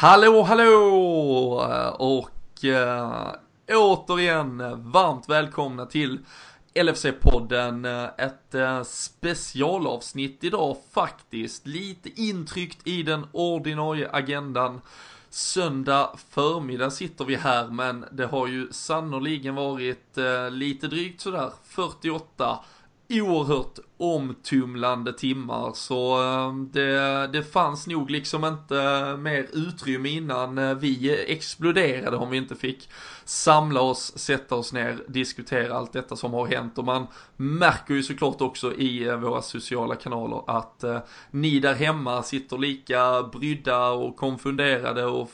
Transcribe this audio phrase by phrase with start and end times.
[0.00, 0.74] Hallå, hallå!
[1.98, 3.32] Och äh,
[3.68, 4.58] återigen
[4.92, 6.18] varmt välkomna till
[6.74, 8.08] LFC-podden.
[8.18, 11.66] Ett äh, specialavsnitt idag faktiskt.
[11.66, 14.80] Lite intryckt i den ordinarie agendan.
[15.30, 21.50] Söndag förmiddag sitter vi här men det har ju sannoliken varit äh, lite drygt sådär
[21.64, 22.58] 48
[23.10, 30.58] oerhört omtumlande timmar så eh, det, det fanns nog liksom inte eh, mer utrymme innan
[30.58, 32.88] eh, vi exploderade om vi inte fick
[33.24, 36.78] samla oss, sätta oss ner, diskutera allt detta som har hänt.
[36.78, 40.84] Och man märker ju såklart också i våra sociala kanaler att
[41.30, 45.30] ni där hemma sitter lika brydda och konfunderade och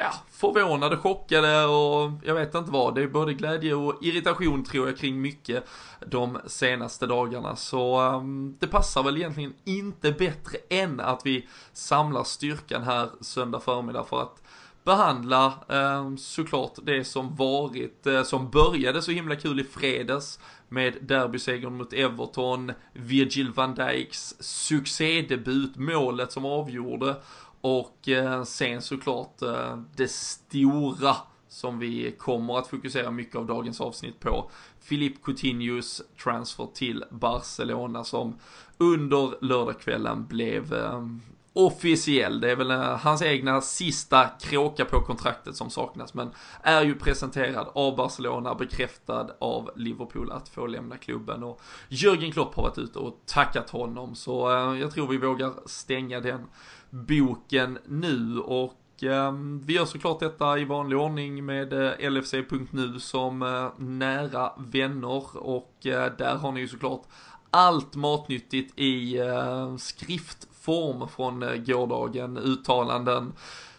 [0.00, 2.94] ja, förvånade, chockade och jag vet inte vad.
[2.94, 5.64] Det är både glädje och irritation tror jag kring mycket
[6.06, 7.56] de senaste dagarna.
[7.56, 13.60] Så um, det passar väl egentligen inte bättre än att vi samlar styrkan här söndag
[13.60, 14.42] förmiddag för att
[14.84, 20.96] behandla eh, såklart det som varit, eh, som började så himla kul i fredags med
[21.00, 27.16] derbysegern mot Everton, Virgil van Dijks succédebut, målet som avgjorde
[27.60, 31.16] och eh, sen såklart eh, det stora
[31.48, 34.50] som vi kommer att fokusera mycket av dagens avsnitt på.
[34.80, 38.38] Filip Coutinhos transfer till Barcelona som
[38.78, 41.06] under lördagskvällen blev eh,
[41.52, 42.40] officiell.
[42.40, 46.30] Det är väl hans egna sista kråka på kontraktet som saknas, men
[46.62, 52.54] är ju presenterad av Barcelona, bekräftad av Liverpool att få lämna klubben och Jörgen Klopp
[52.54, 54.50] har varit ute och tackat honom, så
[54.80, 56.46] jag tror vi vågar stänga den
[56.90, 58.38] boken nu.
[58.38, 64.52] Och ehm, vi gör såklart detta i vanlig ordning med eh, LFC.nu som eh, nära
[64.58, 65.36] vänner.
[65.36, 67.02] Och eh, där har ni ju såklart
[67.50, 73.32] allt matnyttigt i eh, skriftform från eh, gårdagen, uttalanden,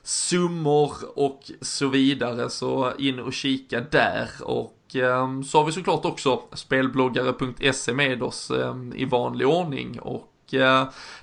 [0.03, 2.50] summor och så vidare.
[2.50, 4.30] Så in och kika där.
[4.44, 10.00] Och ehm, så har vi såklart också spelbloggare.se med oss ehm, i vanlig ordning.
[10.00, 10.31] Och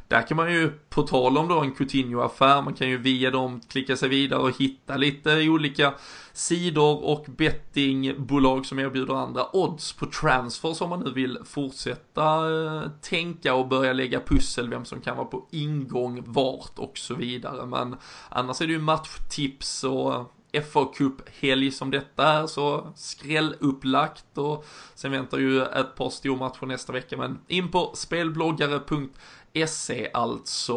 [0.09, 3.61] där kan man ju, på tal om då en Coutinho-affär, man kan ju via dem
[3.69, 5.95] klicka sig vidare och hitta lite olika
[6.33, 12.91] sidor och bettingbolag som erbjuder andra odds på transfers om man nu vill fortsätta eh,
[13.01, 17.67] tänka och börja lägga pussel vem som kan vara på ingång, vart och så vidare.
[17.67, 17.97] Men
[18.29, 25.13] annars är det ju matchtips och FA Cup-helg som detta är så skrällupplagt och sen
[25.13, 30.75] väntar ju ett par stormatcher nästa vecka men in på spelbloggare.se alltså.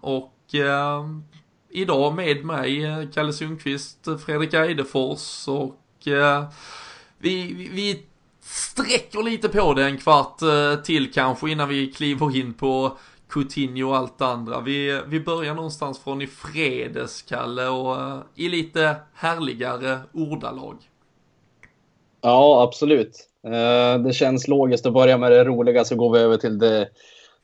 [0.00, 1.04] Och eh,
[1.70, 6.44] idag med mig eh, Kalle Sundqvist, Fredrik Eidefors och eh,
[7.18, 8.02] vi, vi
[8.40, 12.98] sträcker lite på det en kvart eh, till kanske innan vi kliver in på
[13.34, 14.60] Coutinho och allt andra.
[14.60, 20.76] Vi, vi börjar någonstans från i fredags, Kalle, och uh, i lite härligare ordalag.
[22.20, 23.28] Ja, absolut.
[23.46, 26.88] Uh, det känns logiskt att börja med det roliga så går vi över till det,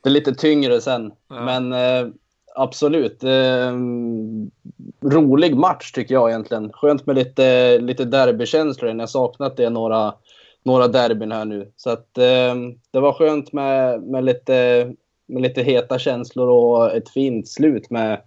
[0.03, 1.11] det lite tyngre sen.
[1.29, 1.45] Ja.
[1.45, 2.13] Men uh,
[2.55, 3.23] absolut.
[5.01, 6.73] rolig match tycker jag egentligen.
[6.73, 8.91] Skönt med lite, lite derbykänslor.
[8.91, 10.13] Jag har saknat det några,
[10.63, 11.71] några derbyn här nu.
[11.77, 12.13] Så att
[12.91, 14.93] det var skönt med, med lite
[15.31, 18.21] med lite heta känslor och ett fint slut med,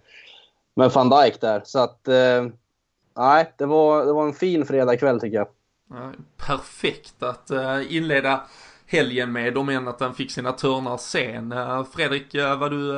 [0.75, 1.61] med van Dijk där.
[1.65, 2.45] Så att, eh,
[3.17, 5.47] nej, det var, det var en fin fredagkväll tycker jag.
[6.37, 8.41] Perfekt att eh, inleda
[8.87, 11.51] helgen med, om än att den fick sina törnar sen.
[11.51, 12.93] Eh, Fredrik, eh, var du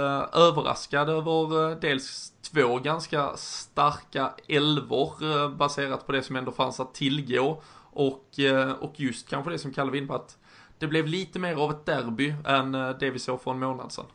[0.47, 7.61] överraskad över dels två ganska starka elvor baserat på det som ändå fanns att tillgå
[7.91, 8.39] och,
[8.79, 10.37] och just kanske det som Kalle var inne på att
[10.79, 13.91] det blev lite mer av ett derby än eh, det vi såg för en månad
[13.91, 14.05] sedan.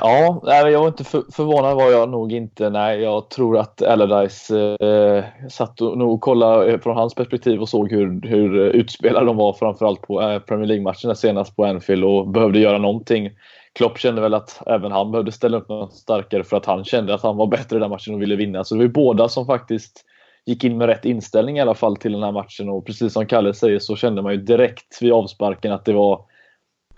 [0.00, 2.70] Ja, jag var inte för, förvånad var jag nog inte.
[2.70, 4.50] Nej, jag tror att Allardyce
[4.80, 9.26] eh, satt och nog kollade eh, från hans perspektiv och såg hur, hur eh, utspelade
[9.26, 13.30] de var framförallt på eh, Premier League-matcherna senast på Anfield och behövde göra någonting.
[13.72, 17.14] Klopp kände väl att även han behövde ställa upp något starkare för att han kände
[17.14, 18.64] att han var bättre i den matchen och ville vinna.
[18.64, 20.04] Så det var ju båda som faktiskt
[20.46, 23.26] gick in med rätt inställning i alla fall till den här matchen och precis som
[23.26, 26.24] Kalle säger så kände man ju direkt vid avsparken att det var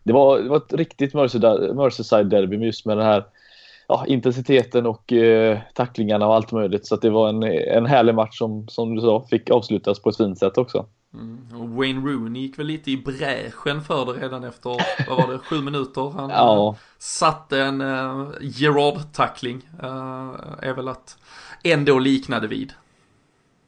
[0.04, 3.24] det var, det var ett riktigt Merseyside-derby just med den här
[3.88, 6.86] ja, intensiteten och eh, tacklingarna och allt möjligt.
[6.86, 10.16] Så det var en, en härlig match som, som du sa, fick avslutas på ett
[10.16, 10.86] fint sätt också.
[11.14, 11.76] Mm.
[11.76, 14.70] Wayne Rooney gick väl lite i bräschen för det redan efter,
[15.08, 16.10] vad var det, sju minuter?
[16.10, 16.76] Han ja.
[16.98, 21.18] satte en uh, Gerard-tackling, uh, är väl att
[21.64, 22.72] ändå liknade vid.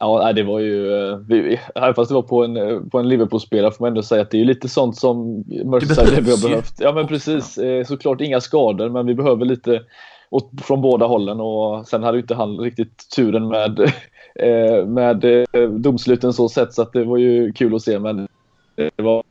[0.02, 3.84] Ja, det var ju, eh, även fast det var på en, på en Liverpool-spelare får
[3.84, 6.74] man ändå säga att det är lite sånt som Merseyside har behövt.
[6.78, 7.58] Ja men precis.
[7.58, 9.82] Eh, såklart inga skador men vi behöver lite
[10.30, 13.80] åt, från båda hållen och sen hade ju inte han riktigt turen med,
[14.34, 18.28] eh, med eh, domsluten så sett så att det var ju kul att se men
[18.74, 19.22] det var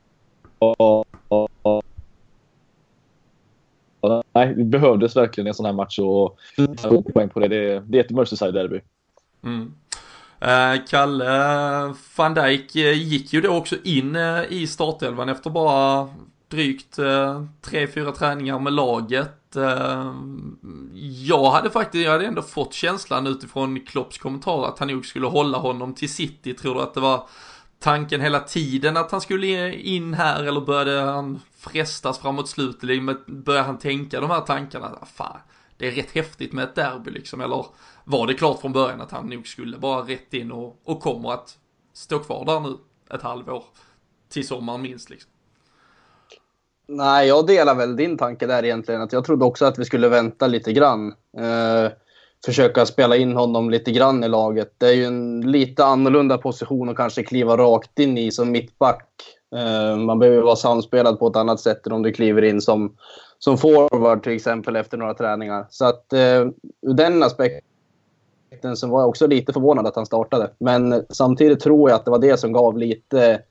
[4.33, 6.37] Nej, det behövdes verkligen en sån här match och
[7.13, 7.47] poäng på det.
[7.47, 8.81] Det, det är ett Merseyside-derby.
[9.43, 9.73] Mm.
[10.41, 16.09] Eh, Kalle van Dijk eh, gick ju då också in eh, i startelvan efter bara
[16.47, 16.95] drygt
[17.61, 19.35] tre, fyra träningar med laget.
[21.25, 25.27] Jag hade faktiskt, jag hade ändå fått känslan utifrån Klopps kommentar att han nog skulle
[25.27, 26.53] hålla honom till City.
[26.53, 27.27] Tror du att det var
[27.79, 32.89] tanken hela tiden att han skulle in här eller började han frestas framåt slutet?
[33.27, 34.97] Började han tänka de här tankarna?
[35.15, 35.39] Fan,
[35.77, 37.41] det är rätt häftigt med ett derby liksom.
[37.41, 37.65] Eller
[38.09, 41.31] var det klart från början att han nog skulle bara rätt in och, och kommer
[41.31, 41.57] att
[41.93, 42.77] stå kvar där nu
[43.15, 43.63] ett halvår?
[44.29, 45.31] Till sommaren minst liksom.
[46.87, 49.01] Nej, jag delar väl din tanke där egentligen.
[49.01, 51.07] Att jag trodde också att vi skulle vänta lite grann.
[51.37, 51.91] Eh,
[52.45, 54.73] försöka spela in honom lite grann i laget.
[54.77, 59.07] Det är ju en lite annorlunda position att kanske kliva rakt in i som mittback.
[59.55, 62.95] Eh, man behöver vara samspelad på ett annat sätt än om du kliver in som,
[63.39, 65.67] som forward till exempel efter några träningar.
[65.69, 66.47] Så att eh,
[66.81, 67.68] ur den aspekten
[68.75, 70.51] så var jag också lite förvånad att han startade.
[70.57, 73.41] Men samtidigt tror jag att det var det som gav lite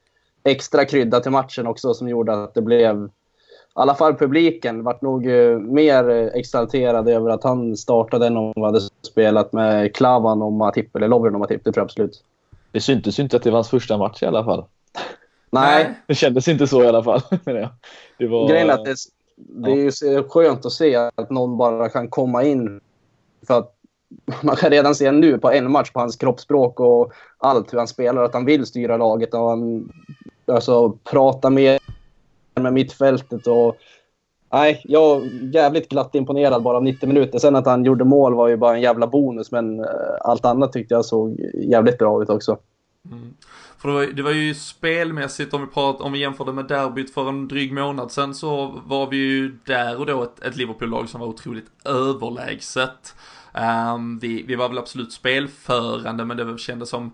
[0.44, 5.02] extra krydda till matchen också som gjorde att det blev i alla fall publiken vart
[5.02, 10.42] nog eh, mer exalterad över att han startade än om han hade spelat med Klavan
[10.42, 12.24] och Matip, eller Lovren och Matip, det tror jag absolut.
[12.72, 14.64] Det syntes ju inte att det var hans första match i alla fall.
[15.50, 15.94] Nej.
[16.06, 17.20] Det kändes inte så i alla fall.
[18.18, 18.48] Det var...
[18.48, 18.96] Grejen är att det,
[19.36, 22.80] det är ju skönt att se att någon bara kan komma in.
[23.46, 23.77] För att
[24.42, 27.88] man kan redan se nu på en match på hans kroppsspråk och allt hur han
[27.88, 29.92] spelar, att han vill styra laget och han
[30.46, 31.78] alltså, pratar med
[32.60, 33.46] med mittfältet.
[33.46, 33.76] Och,
[34.52, 37.38] nej, jag är jävligt glatt imponerad bara av 90 minuter.
[37.38, 39.86] Sen att han gjorde mål var ju bara en jävla bonus, men eh,
[40.20, 42.58] allt annat tyckte jag såg jävligt bra ut också.
[43.10, 43.34] Mm.
[43.78, 47.14] För det var, det var, ju spelmässigt, om vi, prat, om vi jämförde med derbyt
[47.14, 51.08] för en dryg månad sen så var vi ju där och då ett, ett Liverpool-lag
[51.08, 53.14] som var otroligt överlägset.
[53.58, 57.12] Um, vi, vi var väl absolut spelförande men det kändes som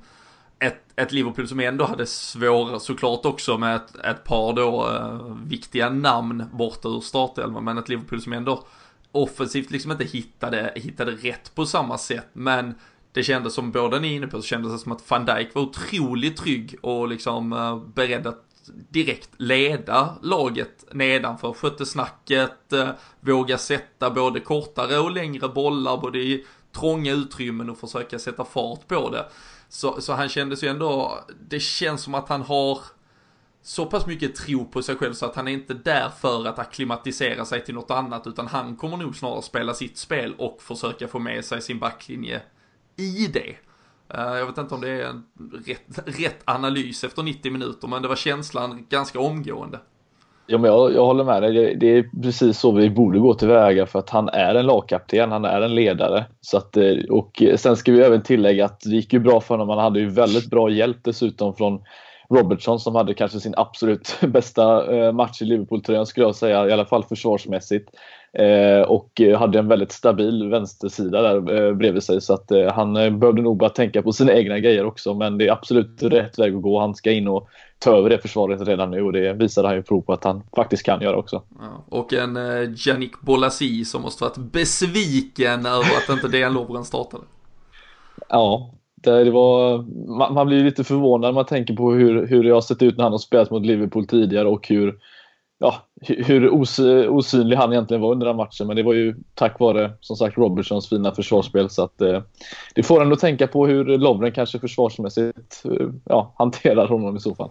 [0.58, 5.36] ett, ett Liverpool som ändå hade svårare såklart också med ett, ett par då uh,
[5.46, 8.64] viktiga namn borta ur startelvan men ett Liverpool som ändå
[9.12, 12.28] offensivt liksom inte hittade, hittade rätt på samma sätt.
[12.32, 12.74] Men
[13.12, 15.54] det kändes som, båda ni är inne på, så kändes det som att van Dijk
[15.54, 18.44] var otroligt trygg och liksom uh, beredd att
[18.90, 22.88] direkt leda laget nedanför, skötte snacket, eh,
[23.20, 28.88] våga sätta både kortare och längre bollar, både i trånga utrymmen och försöka sätta fart
[28.88, 29.26] på det.
[29.68, 31.18] Så, så han kändes ju ändå,
[31.48, 32.78] det känns som att han har
[33.62, 36.58] så pass mycket tro på sig själv så att han är inte där för att
[36.58, 41.08] akklimatisera sig till något annat utan han kommer nog snarare spela sitt spel och försöka
[41.08, 42.42] få med sig sin backlinje
[42.96, 43.56] i det.
[44.08, 45.24] Eh, jag vet inte om det är en
[45.66, 49.78] rätt, rätt analys efter 90 minuter men det var känslan ganska omgående.
[50.46, 51.52] Ja, men jag, jag håller med dig.
[51.52, 55.32] Det, det, är precis så vi borde gå tillväga för att han är en lagkapten,
[55.32, 56.24] han är en ledare.
[56.40, 59.54] Så att, eh, och sen ska vi även tillägga att det gick ju bra för
[59.54, 59.68] honom.
[59.68, 61.82] Han hade ju väldigt bra hjälp dessutom från
[62.30, 66.72] Robertson som hade kanske sin absolut bästa eh, match i Liverpool-tröjan skulle jag säga, i
[66.72, 67.90] alla fall försvarsmässigt.
[68.38, 73.56] Eh, och hade en väldigt stabil vänstersida där bredvid sig så att han behövde nog
[73.56, 76.80] bara tänka på sina egna grejer också men det är absolut rätt väg att gå.
[76.80, 79.82] Han ska in och ta över det försvaret redan nu och det visade han ju
[79.82, 81.42] prov på att han faktiskt kan göra också.
[81.60, 86.84] Ja, och en eh, Janik Bolasi som måste varit besviken över att inte Dejan Lovren
[86.84, 87.24] startade.
[88.28, 88.74] Ja,
[89.04, 89.78] det, det var,
[90.18, 92.96] man, man, blir lite förvånad när man tänker på hur, hur det har sett ut
[92.96, 94.94] när han har spelat mot Liverpool tidigare och hur,
[95.58, 98.66] ja, hur os, osynlig han egentligen var under den matchen.
[98.66, 101.70] Men det var ju tack vare som sagt Robertsons fina försvarsspel.
[101.70, 102.22] Så att, eh,
[102.74, 107.20] det får en att tänka på hur Lovren kanske försvarsmässigt eh, ja, hanterar honom i
[107.20, 107.50] så fall.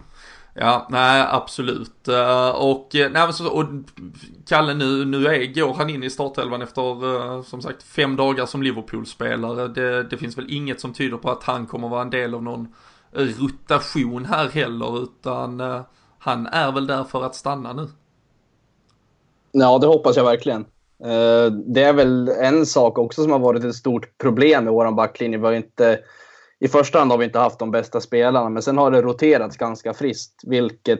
[0.55, 2.07] Ja, nej absolut.
[2.07, 3.65] Eh, och, eh, nej, så, och
[4.48, 8.45] Kalle nu, nu är, går han in i startelvan efter eh, som sagt fem dagar
[8.45, 9.67] som Liverpool-spelare.
[9.67, 12.43] Det, det finns väl inget som tyder på att han kommer vara en del av
[12.43, 12.67] någon
[13.13, 15.62] rotation här heller utan
[16.19, 17.88] han är väl där för att stanna nu.
[19.51, 20.65] Ja, det hoppas jag verkligen.
[21.65, 25.38] Det är väl en sak också som har varit ett stort problem med vår backlinje.
[25.38, 26.00] Vi har inte
[26.63, 29.58] i första hand har vi inte haft de bästa spelarna, men sen har det roterats
[29.58, 31.00] ganska friskt, vilket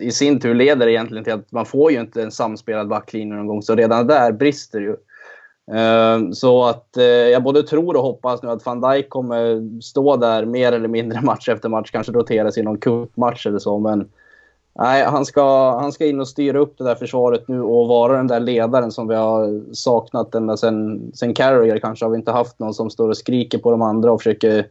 [0.00, 3.46] i sin tur leder egentligen till att man får ju inte en samspelad backlinje någon
[3.46, 4.96] gång, så redan där brister ju.
[5.76, 10.16] Ehm, så att eh, jag både tror och hoppas nu att van Dijk kommer stå
[10.16, 14.08] där mer eller mindre match efter match, kanske roteras i någon cupmatch eller så, men
[14.74, 18.16] Nej, han ska, han ska in och styra upp det där försvaret nu och vara
[18.16, 22.04] den där ledaren som vi har saknat ända sen, sen Carrier kanske.
[22.04, 24.66] Har vi inte haft någon som står och skriker på de andra och försöker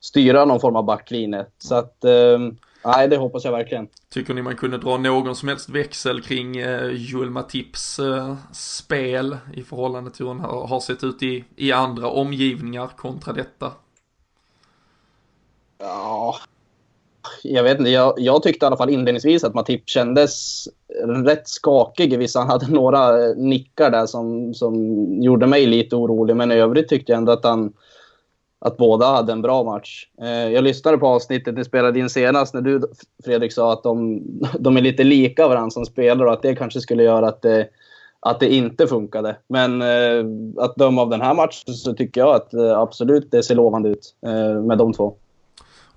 [0.00, 1.46] styra någon form av backlinje.
[1.58, 2.38] Så att, eh,
[2.84, 3.88] nej, det hoppas jag verkligen.
[4.08, 9.36] Tycker ni man kunde dra någon som helst växel kring eh, Joel Matips eh, spel
[9.54, 13.72] i förhållande till hur han har, har sett ut i, i andra omgivningar kontra detta?
[15.78, 16.34] Ja,
[17.42, 17.90] jag vet inte.
[17.90, 20.64] Jag, jag, tyckte i alla fall inledningsvis att Matip kändes
[21.24, 22.18] rätt skakig.
[22.18, 26.36] Visst, han hade några eh, nickar där som, som gjorde mig lite orolig.
[26.36, 27.72] Men i övrigt tyckte jag ändå att, han,
[28.58, 30.08] att båda hade en bra match.
[30.22, 32.80] Eh, jag lyssnade på avsnittet ni spelade in senast när du
[33.24, 34.22] Fredrik sa att de,
[34.58, 37.68] de är lite lika varandra som spelare och att det kanske skulle göra att det,
[38.20, 39.36] att det inte funkade.
[39.48, 40.24] Men eh,
[40.64, 43.88] att döma av den här matchen så tycker jag att eh, absolut det ser lovande
[43.88, 45.14] ut eh, med de två.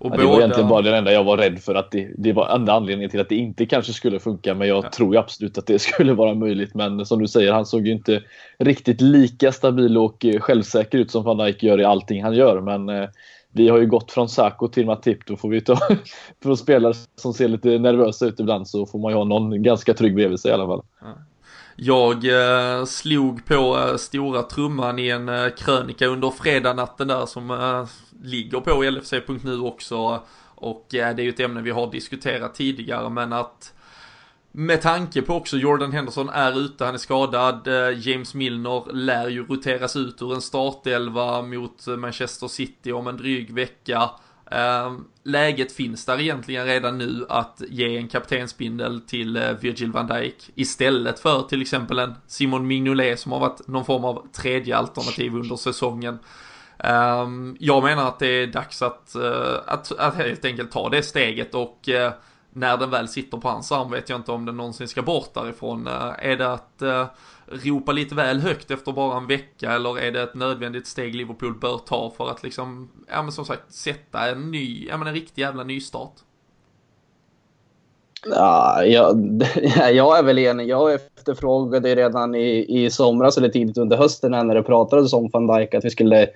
[0.01, 0.23] Och ja, båda...
[0.23, 2.73] Det var egentligen bara det enda jag var rädd för att det, det var enda
[2.73, 4.55] anledningen till att det inte kanske skulle funka.
[4.55, 4.89] Men jag ja.
[4.89, 6.73] tror absolut att det skulle vara möjligt.
[6.73, 8.23] Men som du säger, han såg ju inte
[8.59, 12.61] riktigt lika stabil och eh, självsäker ut som van Dijk gör i allting han gör.
[12.61, 13.09] Men eh,
[13.51, 15.25] vi har ju gått från Saco till Matip.
[15.25, 15.77] Då får vi ta
[16.43, 19.93] för spelare som ser lite nervösa ut ibland så får man ju ha någon ganska
[19.93, 20.81] trygg bredvid sig i alla fall.
[21.01, 21.07] Ja.
[21.75, 27.51] Jag eh, slog på eh, stora trumman i en eh, krönika under fredagnatten där som
[27.51, 27.85] eh,
[28.21, 30.23] ligger på LFC.nu också.
[30.55, 33.73] Och eh, det är ju ett ämne vi har diskuterat tidigare men att
[34.51, 37.67] med tanke på också Jordan Henderson är ute, han är skadad.
[37.67, 43.17] Eh, James Milner lär ju roteras ut ur en startelva mot Manchester City om en
[43.17, 44.09] dryg vecka.
[44.51, 50.49] Eh, läget finns där egentligen redan nu att ge en kaptensbindel till Virgil van Dijk
[50.55, 55.35] istället för till exempel en Simon Mignolet som har varit någon form av tredje alternativ
[55.35, 56.19] under säsongen.
[56.83, 61.03] Ehm, jag menar att det är dags att, eh, att, att helt enkelt ta det
[61.03, 62.11] steget och eh,
[62.53, 65.33] när den väl sitter på hans arm vet jag inte om den någonsin ska bort
[65.33, 65.87] därifrån.
[65.87, 66.81] Eh, är det att
[67.65, 71.59] ropa lite väl högt efter bara en vecka eller är det ett nödvändigt steg Liverpool
[71.59, 75.13] bör ta för att liksom, ja men som sagt, sätta en ny, ja men en
[75.13, 76.13] riktig jävla nystart?
[78.25, 79.41] Ja, jag,
[79.93, 80.67] jag är väl enig.
[80.67, 85.47] Jag efterfrågade redan i, i somras eller tidigt under hösten när det pratades om van
[85.47, 86.29] Dijk att vi skulle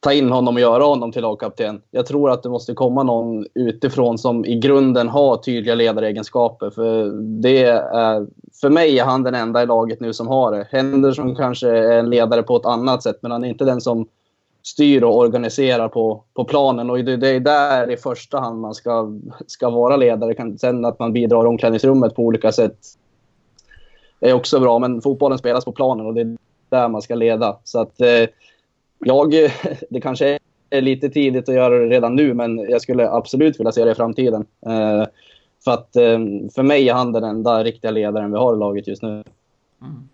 [0.00, 1.82] ta in honom och göra honom till lagkapten.
[1.90, 6.70] Jag tror att det måste komma någon utifrån som i grunden har tydliga ledaregenskaper.
[6.70, 7.10] För,
[7.42, 8.26] det är,
[8.60, 10.68] för mig är han den enda i laget nu som har det.
[10.70, 14.06] Henderson kanske är en ledare på ett annat sätt, men han är inte den som
[14.62, 16.90] styr och organiserar på, på planen.
[16.90, 19.12] Och det, det är där i första hand man ska,
[19.46, 20.58] ska vara ledare.
[20.58, 22.76] Sen att man bidrar i omklädningsrummet på olika sätt
[24.20, 26.36] är också bra, men fotbollen spelas på planen och det är
[26.68, 27.58] där man ska leda.
[27.64, 28.26] Så att eh,
[29.00, 29.30] jag,
[29.90, 30.38] det kanske
[30.70, 33.90] är lite tidigt att göra det redan nu, men jag skulle absolut vilja se det
[33.90, 34.46] i framtiden.
[34.66, 35.04] Eh,
[35.64, 36.18] för att eh,
[36.54, 39.24] för mig är han den enda riktiga ledaren vi har i laget just nu.
[39.82, 40.08] Mm.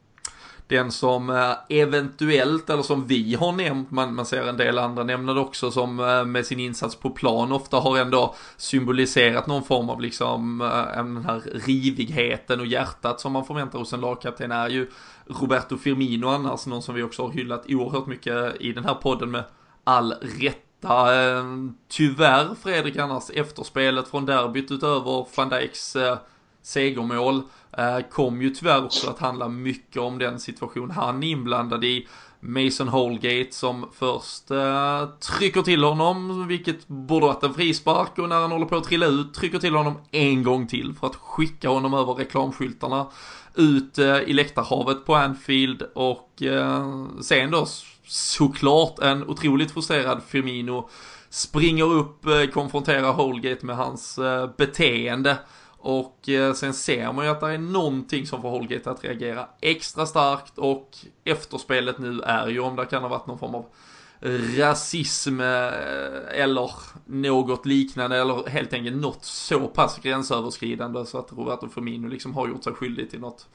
[0.68, 5.04] Den som eh, eventuellt, eller som vi har nämnt, man, man ser en del andra
[5.04, 9.62] nämna det också, som eh, med sin insats på plan ofta har ändå symboliserat någon
[9.62, 14.52] form av liksom eh, den här rivigheten och hjärtat som man förväntar hos en lagkapten
[14.52, 14.90] är ju
[15.26, 19.30] Roberto Firmino annars, någon som vi också har hyllat oerhört mycket i den här podden
[19.30, 19.44] med
[19.84, 21.14] all rätta.
[21.14, 26.18] Ehm, tyvärr Fredrik annars, efterspelet från derbyt utöver van Dijks eh,
[26.62, 27.42] segermål
[27.78, 32.06] eh, kom ju tyvärr också att handla mycket om den situation han är inblandad i.
[32.40, 38.40] Mason Holgate som först eh, trycker till honom, vilket borde varit en frispark och när
[38.40, 41.68] han håller på att trilla ut trycker till honom en gång till för att skicka
[41.68, 43.06] honom över reklamskyltarna
[43.56, 47.66] ut eh, i läktarhavet på Anfield och eh, sen då
[48.06, 50.88] såklart en otroligt frustrerad Firmino
[51.30, 54.18] springer upp, eh, konfronterar Holgate med hans
[54.56, 55.38] beteende.
[55.78, 60.06] Och sen ser man ju att det är någonting som får Holgate att reagera extra
[60.06, 60.90] starkt och
[61.24, 63.64] efterspelet nu är ju om det kan ha varit någon form av
[64.58, 66.70] rasism eh, eller
[67.06, 72.48] något liknande eller helt enkelt något så pass gränsöverskridande så att Roberto Firmino liksom har
[72.48, 73.48] gjort sig skyldig till något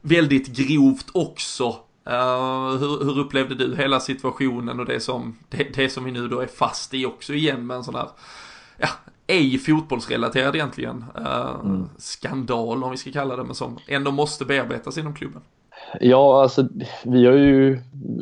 [0.00, 1.76] väldigt grovt också.
[2.08, 6.28] Uh, hur, hur, upplevde du hela situationen och det som, det, det, som vi nu
[6.28, 8.08] då är fast i också igen med en sån här,
[8.78, 8.88] ja,
[9.26, 11.88] ej fotbollsrelaterad egentligen, uh, mm.
[11.98, 15.42] skandal om vi ska kalla det, men som ändå måste bearbetas inom klubben.
[16.00, 16.68] Ja, alltså
[17.04, 17.78] vi har ju,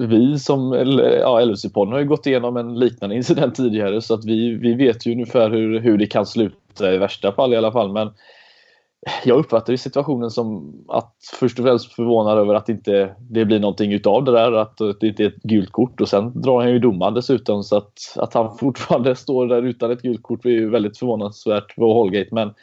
[0.08, 0.72] vi som
[1.20, 5.06] ja, LFC-podden har ju gått igenom en liknande incident tidigare så att vi, vi vet
[5.06, 7.92] ju ungefär hur, hur det kan sluta i värsta fall i alla fall.
[7.92, 8.10] Men
[9.24, 13.58] jag uppfattar ju situationen som att först och främst förvånad över att inte det blir
[13.60, 16.70] någonting utav det där, att det inte är ett gult kort och sen drar han
[16.70, 20.50] ju domaren dessutom så att, att han fortfarande står där utan ett gult kort är
[20.50, 22.28] ju väldigt förvånansvärt på Holgate.
[22.32, 22.54] Men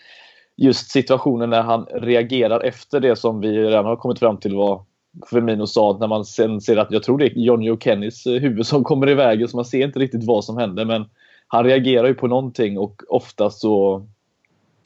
[0.57, 4.81] just situationen när han reagerar efter det som vi redan har kommit fram till var
[5.29, 8.41] Firmino sa när man sen ser att jag tror det är Johnny och Kennys eh,
[8.41, 11.05] huvud som kommer i vägen så man ser inte riktigt vad som händer men
[11.47, 14.05] han reagerar ju på någonting och oftast så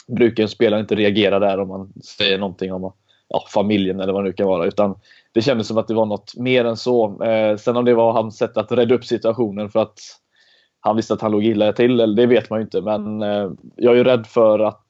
[0.07, 2.93] brukar en spelare inte reagera där om man säger någonting om
[3.27, 4.95] ja, familjen eller vad det nu kan vara utan
[5.33, 7.23] det kändes som att det var något mer än så.
[7.23, 9.99] Eh, sen om det var hans sätt att rädda upp situationen för att
[10.79, 12.81] han visste att han låg illa till, eller det vet man ju inte.
[12.81, 14.85] Men eh, jag är ju rädd för att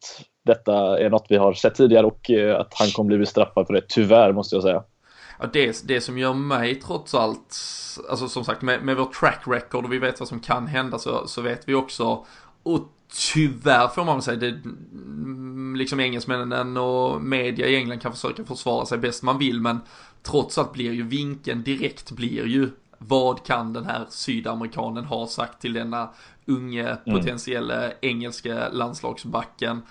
[0.45, 3.73] detta är något vi har sett tidigare och eh, att han kommer bli bestraffad för
[3.73, 4.83] det, tyvärr måste jag säga.
[5.41, 7.57] Ja, det, det som gör mig trots allt,
[8.09, 10.99] alltså som sagt med, med vår track record och vi vet vad som kan hända
[10.99, 12.25] så, så vet vi också,
[12.63, 12.89] och
[13.33, 14.61] tyvärr får man väl säga, det,
[15.77, 19.79] liksom engelsmännen och media i England kan försöka försvara sig bäst man vill, men
[20.23, 25.61] trots allt blir ju vinkeln direkt blir ju vad kan den här sydamerikanen ha sagt
[25.61, 26.09] till denna
[26.45, 27.19] unge mm.
[27.19, 29.81] potentiella engelska landslagsbacken?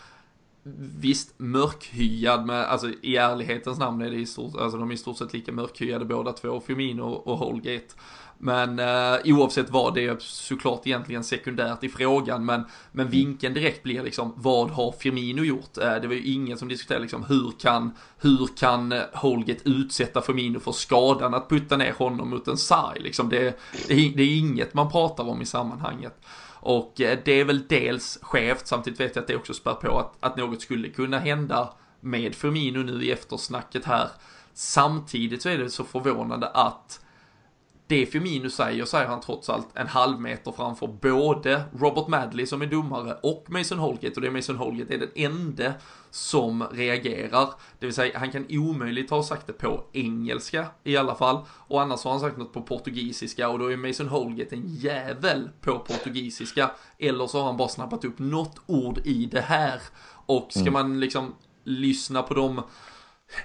[1.00, 4.96] Visst mörkhyad med, alltså i ärlighetens namn är det i stort, alltså de är i
[4.96, 7.94] stort sett lika mörkhyade båda två, Firmino och Holgate.
[8.42, 13.10] Men eh, oavsett vad, det är såklart egentligen sekundärt i frågan, men, men mm.
[13.10, 15.78] vinkeln direkt blir liksom, vad har Firmino gjort?
[15.78, 20.60] Eh, det var ju ingen som diskuterade liksom, hur kan, hur kan Holget utsätta Firmino
[20.60, 23.00] för skadan att putta ner honom mot en sarg?
[23.00, 26.20] Liksom, det, det, det är inget man pratar om i sammanhanget.
[26.60, 29.98] Och eh, det är väl dels skevt, samtidigt vet jag att det också spär på
[29.98, 34.08] att, att något skulle kunna hända med Firmino nu i eftersnacket här.
[34.54, 37.00] Samtidigt så är det så förvånande att
[37.90, 42.62] det Firmino säger, säger han trots allt en halv meter framför både Robert Madley som
[42.62, 45.72] är domare och Mason Holgate och det är Mason Holgate är den enda
[46.10, 47.48] som reagerar.
[47.78, 51.44] Det vill säga, han kan omöjligt ha sagt det på engelska i alla fall.
[51.48, 55.48] Och annars har han sagt något på portugisiska och då är Mason Holgate en jävel
[55.60, 56.70] på portugisiska.
[56.98, 59.80] Eller så har han bara snappat upp något ord i det här.
[60.26, 60.72] Och ska mm.
[60.72, 62.62] man liksom lyssna på de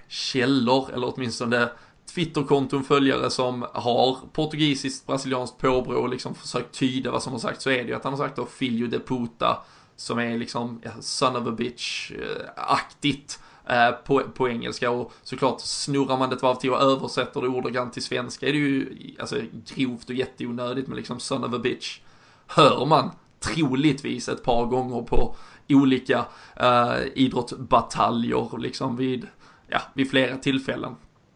[0.08, 1.70] källor, eller åtminstone
[2.16, 7.62] Twitterkonton följare som har portugisiskt, brasilianskt påbrå och liksom försökt tyda vad som har sagt
[7.62, 9.58] så är det ju att han har sagt då Filho de Puta
[9.96, 16.18] som är liksom son of a bitch-aktigt eh, eh, på, på engelska och såklart snurrar
[16.18, 19.42] man det ett varv till och översätter det ordagrant till svenska är det ju alltså
[19.76, 22.00] grovt och jätteonödigt men liksom son of a bitch
[22.48, 25.36] hör man troligtvis ett par gånger på
[25.70, 26.26] olika
[26.56, 29.28] eh, idrottsbataljer liksom vid,
[29.68, 30.96] ja, vid flera tillfällen.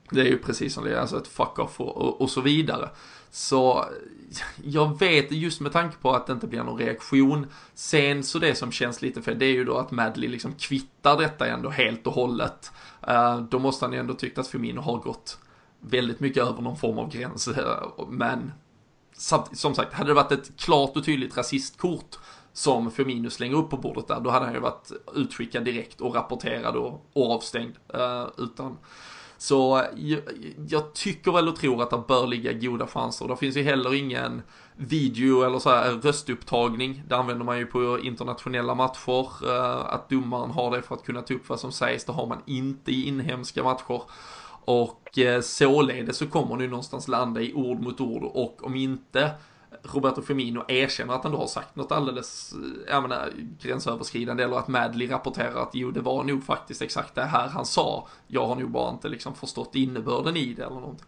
[0.10, 2.42] Det är ju precis som det är, alltså ett fuck off och, och, och, så
[2.42, 2.90] vidare.
[3.32, 3.86] Så
[4.64, 7.48] jag vet just med tanke på att det inte blir någon reaktion.
[7.74, 11.18] Sen så det som känns lite fel, det är ju då att Madley liksom kvittar
[11.18, 12.72] detta ändå helt och hållet.
[13.10, 15.38] Uh, då måste han ju ändå tyckt att Firmino har gått
[15.80, 17.48] väldigt mycket över någon form av gräns.
[17.48, 18.52] Uh, men
[19.54, 22.20] som sagt, hade det varit ett klart och tydligt rasistkort
[22.54, 26.16] som Firmino slänger upp på bordet där, då hade han ju varit utskickad direkt och
[26.16, 27.76] rapporterad och, och avstängd.
[27.96, 28.78] Uh, utan
[29.42, 30.22] så jag,
[30.68, 33.28] jag, tycker väl och tror att det bör ligga goda chanser.
[33.28, 34.42] Det finns ju heller ingen
[34.76, 37.04] video eller så här röstupptagning.
[37.08, 39.50] Det använder man ju på internationella matcher.
[39.50, 42.06] Eh, att domaren har det för att kunna ta upp vad som sägs.
[42.06, 44.02] Det har man inte i inhemska matcher.
[44.66, 48.76] Och eh, således så kommer det ju någonstans landa i ord mot ord och om
[48.76, 49.32] inte
[49.84, 54.58] Roberto Firmino erkänner att han då har sagt något alldeles, eh, jag menar, gränsöverskridande eller
[54.58, 58.08] att Madley rapporterar att jo, det var nog faktiskt exakt det här han sa.
[58.28, 61.08] Jag har nog bara inte liksom förstått innebörden i det eller någonting.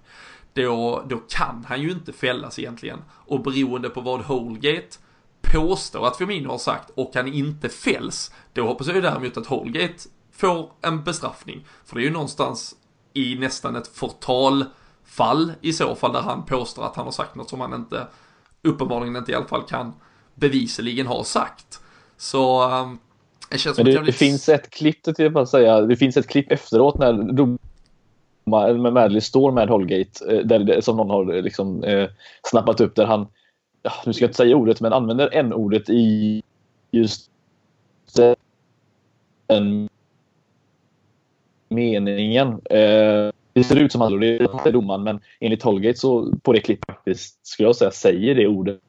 [0.53, 2.99] Då, då kan han ju inte fällas egentligen.
[3.12, 4.97] Och beroende på vad Holgate
[5.41, 9.47] påstår att Firmino har sagt och han inte fälls, då hoppas jag ju däremot att
[9.47, 11.65] Holgate får en bestraffning.
[11.86, 12.75] För det är ju någonstans
[13.13, 17.49] i nästan ett förtalfall i så fall där han påstår att han har sagt något
[17.49, 18.07] som han inte
[18.63, 19.93] uppenbarligen inte i alla fall kan
[20.36, 21.80] bevisligen ha sagt.
[22.17, 23.00] Så um,
[23.50, 26.17] det känns som det, att det finns ett klipp, det jag bara säga, det finns
[26.17, 27.58] ett klipp efteråt när
[28.74, 32.10] med Madley står med Holgate, eh, där, som någon har liksom, eh,
[32.43, 33.28] snappat upp där han,
[33.82, 36.43] ja, nu ska jag inte säga ordet, men använder en ordet i
[36.91, 37.30] just
[39.47, 39.89] den
[41.69, 42.62] meningen.
[42.69, 46.59] Eh, det ser ut som han, det är domaren, men enligt Holgate så på det
[46.59, 48.79] klippet faktiskt, skulle jag säga, säger det ordet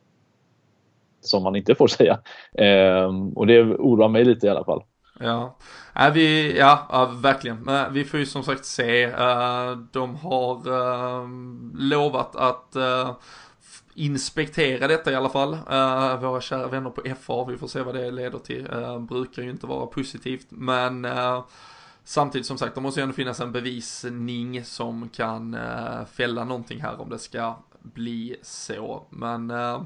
[1.21, 2.19] som man inte får säga.
[2.59, 4.83] Ehm, och det oroar mig lite i alla fall.
[5.21, 5.57] Ja,
[6.01, 7.57] äh, vi, ja, ja, verkligen.
[7.57, 9.07] Men vi får ju som sagt se.
[9.07, 11.29] Uh, de har uh,
[11.75, 13.13] lovat att uh,
[13.95, 15.53] inspektera detta i alla fall.
[15.53, 18.67] Uh, våra kära vänner på FA, vi får se vad det leder till.
[18.67, 21.45] Uh, brukar ju inte vara positivt, men uh,
[22.05, 26.81] Samtidigt som sagt, det måste ju ändå finnas en bevisning som kan eh, fälla någonting
[26.81, 29.07] här om det ska bli så.
[29.11, 29.83] Men eh,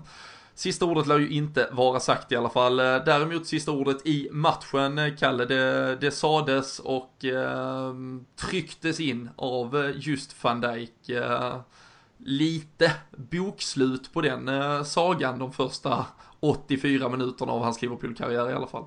[0.57, 2.81] Sista ordet lär ju inte vara sagt i alla fall.
[2.81, 7.95] Eh, däremot sista ordet i matchen, eh, Kalle, det, det sades och eh,
[8.37, 11.09] trycktes in av eh, just van Dijk.
[11.09, 11.61] Eh,
[12.19, 16.07] lite bokslut på den eh, sagan de första
[16.41, 18.85] 84 minuterna av hans Liverpool-karriär i alla fall.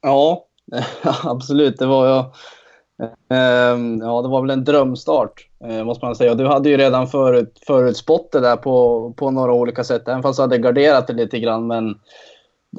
[0.00, 0.46] Ja,
[1.24, 1.78] absolut.
[1.78, 2.32] Det var jag.
[3.28, 6.34] Ehm, ja, det var väl en drömstart, eh, måste man säga.
[6.34, 10.36] Du hade ju redan förut, förutspått det där på, på några olika sätt, även fast
[10.36, 11.66] du hade garderat det lite grann.
[11.66, 12.00] Men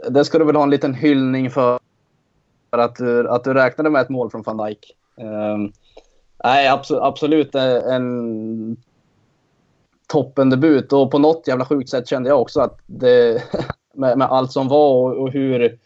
[0.10, 1.80] det ska du väl ha en liten hyllning för,
[2.70, 4.96] för att, du, att du räknade med ett mål från van Dijk.
[5.18, 5.72] Um,
[6.44, 8.78] nej, absolut, absolut en
[10.08, 13.44] toppendebut och på något jävla sjukt sätt kände jag också att det,
[13.94, 15.80] med, med allt som var och, och, hur,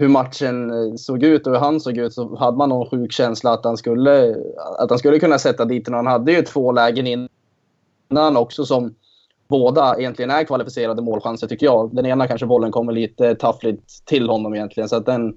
[0.00, 3.12] hur matchen eh, såg ut och hur han såg ut så hade man någon sjuk
[3.12, 4.36] känsla att han skulle,
[4.78, 5.94] att han skulle kunna sätta dit den.
[5.94, 8.94] Han hade ju två lägen innan också som
[9.48, 11.94] båda egentligen är kvalificerade målchanser tycker jag.
[11.94, 15.36] Den ena kanske bollen kommer lite taffligt till honom egentligen så att den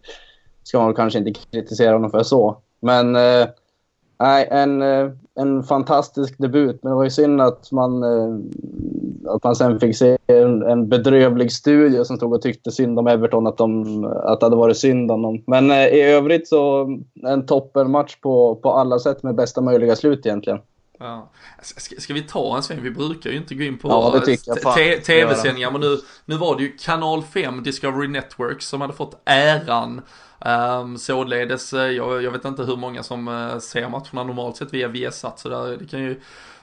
[0.63, 2.57] ska man kanske inte kritisera honom för så.
[2.79, 3.47] Men eh,
[4.21, 6.79] Nej, en, eh, en fantastisk debut.
[6.83, 8.37] Men det var ju synd att man, eh,
[9.27, 13.07] att man sen fick se en, en bedrövlig studio som stod och tyckte synd om
[13.07, 15.43] Everton, att, de, att det hade varit synd om dem.
[15.47, 16.89] Men eh, i övrigt så
[17.27, 20.59] en toppenmatch på, på alla sätt med bästa möjliga slut egentligen.
[20.99, 21.29] Ja.
[21.61, 22.81] Ska, ska, vi ta en sväng?
[22.81, 24.19] Vi brukar ju inte gå in på ja,
[25.05, 30.01] tv-sändningar, men nu, nu var det ju Kanal 5, Discovery Network, som hade fått äran
[30.45, 34.73] Um, således, eh, jag, jag vet inte hur många som uh, ser matcherna normalt sett
[34.73, 36.21] via Viasat så där, det kan ju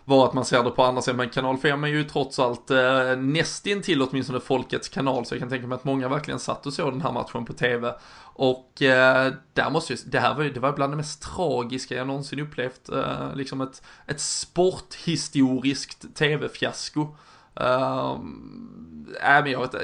[0.09, 2.71] vara att man ser det på andra sätt, men kanal 5 är ju trots allt
[2.71, 6.73] eh, nästintill åtminstone folkets kanal, så jag kan tänka mig att många verkligen satt och
[6.73, 7.95] såg den här matchen på tv.
[8.35, 11.95] Och eh, där måste ju, det här var ju, det var bland det mest tragiska
[11.95, 17.01] jag någonsin upplevt, Eh, liksom ett, ett sporthistoriskt tv-fiasko.
[17.01, 19.75] Uh, ehm, äh, men jag vet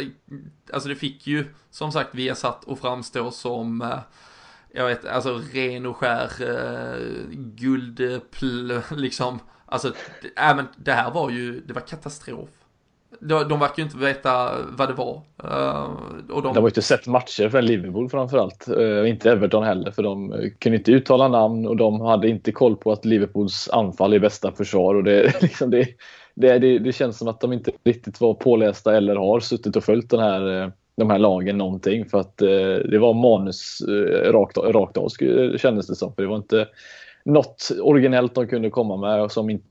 [0.73, 3.99] alltså det fick ju som sagt vi satt och framstå som uh,
[4.73, 9.39] jag vet, alltså ren och skär uh, guldpl, liksom,
[9.75, 12.49] alltså, äh, men det här var ju, det var katastrof.
[13.21, 15.23] De, de verkar ju inte veta vad det var.
[15.45, 15.91] Uh,
[16.31, 16.55] och de...
[16.55, 18.69] de har ju inte sett matcher för Liverpool framförallt.
[18.69, 22.77] Uh, inte Everton heller, för de kunde inte uttala namn och de hade inte koll
[22.77, 24.95] på att Liverpools anfall är bästa försvar.
[24.95, 25.89] Och det, liksom, det,
[26.35, 29.85] det, det, det, känns som att de inte riktigt var pålästa eller har suttit och
[29.85, 32.07] följt den här, eh, de här lagen någonting.
[32.07, 35.09] För att uh, det var manus uh, rakt, rakt av
[35.59, 36.15] kändes det som.
[36.15, 36.67] För det var inte
[37.25, 39.65] något originellt de kunde komma med som inte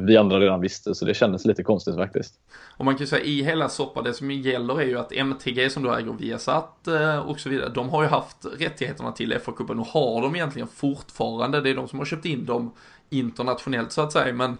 [0.00, 0.94] vi andra redan visste.
[0.94, 2.34] Så det kändes lite konstigt faktiskt.
[2.76, 5.70] Och man kan ju säga i hela soppan, det som gäller är ju att MTG
[5.70, 9.80] som då äger Viasat eh, och så vidare, de har ju haft rättigheterna till FA-cupen
[9.80, 11.60] och har de egentligen fortfarande.
[11.60, 12.72] Det är de som har köpt in dem
[13.10, 14.34] internationellt så att säga.
[14.34, 14.58] Men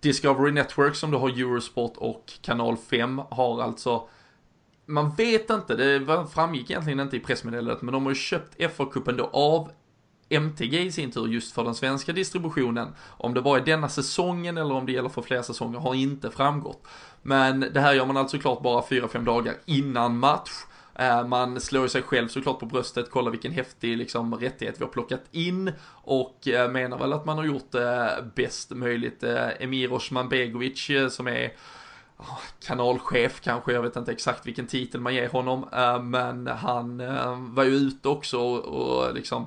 [0.00, 4.02] Discovery Network som då har Eurosport och Kanal 5 har alltså
[4.86, 9.16] man vet inte, det framgick egentligen inte i pressmeddelandet, men de har ju köpt FA-cupen
[9.16, 9.70] då av
[10.30, 12.88] MTG i sin tur just för den svenska distributionen.
[13.08, 16.30] Om det bara är denna säsongen eller om det gäller för flera säsonger har inte
[16.30, 16.86] framgått.
[17.22, 20.50] Men det här gör man alltså klart bara 4-5 dagar innan match.
[20.94, 24.92] Eh, man slår sig själv såklart på bröstet, kollar vilken häftig liksom, rättighet vi har
[24.92, 29.22] plockat in och eh, menar väl att man har gjort det bäst möjligt.
[29.58, 31.52] Emir Osman Begovic som är
[32.16, 35.66] ah, kanalchef kanske, jag vet inte exakt vilken titel man ger honom,
[36.10, 36.98] men han
[37.54, 39.46] var ju ute också och liksom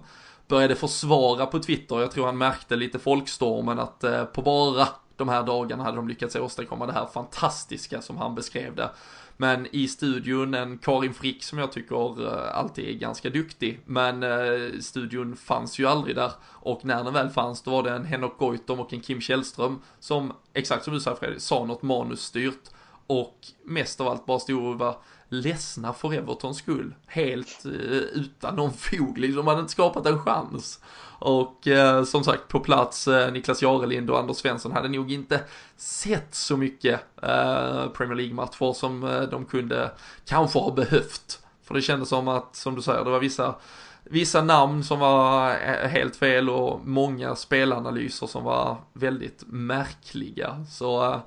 [0.54, 5.30] började försvara på Twitter, jag tror han märkte lite folkstormen att eh, på bara de
[5.30, 8.90] här dagarna hade de lyckats åstadkomma det här fantastiska som han beskrev det.
[9.38, 13.80] Men i studion en Karin Frick som jag tycker eh, alltid är ganska duktig.
[13.86, 16.32] Men eh, studion fanns ju aldrig där.
[16.46, 19.82] Och när den väl fanns då var det en Henok Goitom och en Kim Källström
[20.00, 22.70] som, exakt som du sa Fredrik, sa något manusstyrt.
[23.08, 24.98] Och mest av allt bara stod och var
[25.34, 26.96] ledsna för Evertons skull.
[27.06, 29.46] Helt eh, utan någon fog, liksom.
[29.46, 30.80] man hade inte skapat en chans.
[31.20, 35.40] Och eh, som sagt på plats, eh, Niklas Jarelind och Anders Svensson hade nog inte
[35.78, 39.92] sett så mycket eh, Premier League-matcher som eh, de kunde
[40.26, 41.40] kanske ha behövt.
[41.64, 43.56] För det kändes som att, som du säger, det var vissa
[44.04, 50.66] vissa namn som var eh, helt fel och många spelanalyser som var väldigt märkliga.
[50.70, 51.20] Så eh,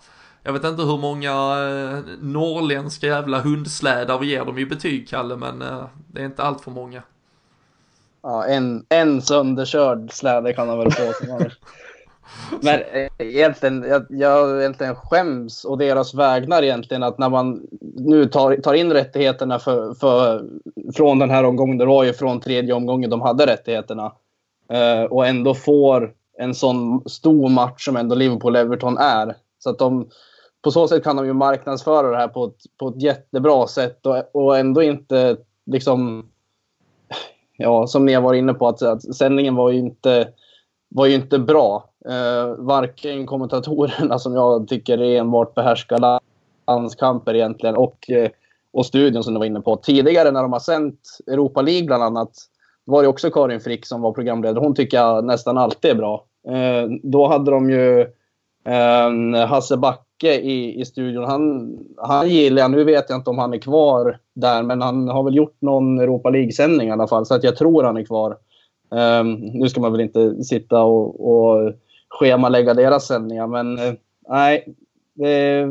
[0.47, 1.35] jag vet inte hur många
[2.21, 5.59] norrländska jävla hundslädar vi ger dem i betyg, Kalle, men
[6.13, 7.03] det är inte allt för många.
[8.23, 11.13] Ja, en, en sönderkörd släde kan han väl få.
[12.61, 18.27] Men eh, egentligen, jag, jag egentligen skäms och deras vägnar egentligen att när man nu
[18.27, 20.45] tar, tar in rättigheterna för, för,
[20.95, 24.13] från den här omgången, det var ju från tredje omgången de hade rättigheterna,
[24.71, 29.35] eh, och ändå får en sån stor match som ändå Liverpool-Everton är.
[29.59, 30.09] Så att de
[30.67, 34.07] på så sätt kan de ju marknadsföra det här på ett, på ett jättebra sätt
[34.07, 36.29] och, och ändå inte liksom...
[37.57, 40.29] Ja, som ni har varit inne på, att, att sändningen var ju inte,
[40.89, 41.91] var ju inte bra.
[42.09, 46.21] Eh, varken kommentatorerna, som jag tycker enbart behärskar
[46.67, 48.31] landskamper egentligen, och, eh,
[48.73, 49.77] och studion som du var inne på.
[49.77, 52.33] Tidigare när de har sänt Europa League bland annat,
[52.85, 54.65] var det också Karin Frick som var programledare.
[54.65, 56.25] Hon tycker jag nästan alltid är bra.
[56.49, 58.07] Eh, då hade de ju
[59.49, 61.25] Hasse Backe i, i studion.
[61.25, 62.71] Han, han gillar jag.
[62.71, 65.99] Nu vet jag inte om han är kvar där, men han har väl gjort någon
[65.99, 67.27] Europa League-sändning i alla fall.
[67.27, 68.31] Så att jag tror han är kvar.
[68.95, 71.73] Eh, nu ska man väl inte sitta och, och
[72.09, 73.95] schemalägga deras sändningar, men eh,
[74.29, 74.75] nej.
[75.15, 75.67] Det,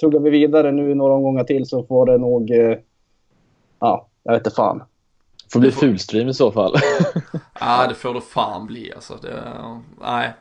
[0.00, 2.50] tuggar vi vidare nu några omgångar till så får det nog...
[2.50, 2.78] Eh,
[3.80, 4.82] ja, jag vet inte fan.
[5.52, 6.74] Får bli fulstream i så fall.
[7.60, 9.14] ja, det får det fan bli alltså.
[9.22, 9.42] Det,
[10.00, 10.34] nej.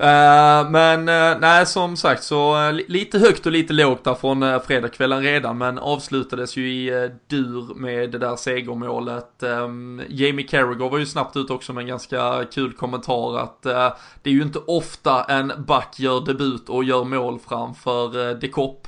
[0.00, 4.42] Uh, men uh, nej, som sagt så uh, lite högt och lite lågt där från
[4.42, 9.42] uh, fredagskvällen redan, men avslutades ju i dur med det där segermålet.
[9.42, 14.30] Um, Jamie Carragher var ju snabbt ut också med en ganska kul kommentar att det
[14.30, 18.86] är ju inte ofta en back gör debut och gör mål framför uh, De Kopp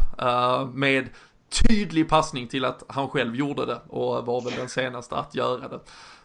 [0.75, 1.09] med
[1.69, 5.69] tydlig passning till att han själv gjorde det och var väl den senaste att göra
[5.69, 5.81] det.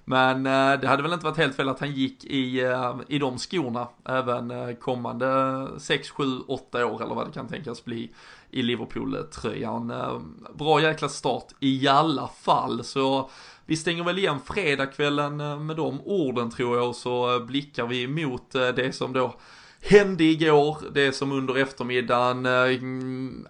[0.09, 3.19] Men eh, det hade väl inte varit helt fel att han gick i, eh, i
[3.19, 8.11] de skorna även eh, kommande 6, 7, 8 år eller vad det kan tänkas bli
[8.51, 9.91] i Liverpool-tröjan.
[9.91, 10.19] Eh,
[10.53, 13.29] bra jäkla start i alla fall så
[13.65, 17.87] vi stänger väl igen fredagskvällen eh, med de orden tror jag och så eh, blickar
[17.87, 19.35] vi mot det som då
[19.81, 22.45] hände igår, det som under eftermiddagen,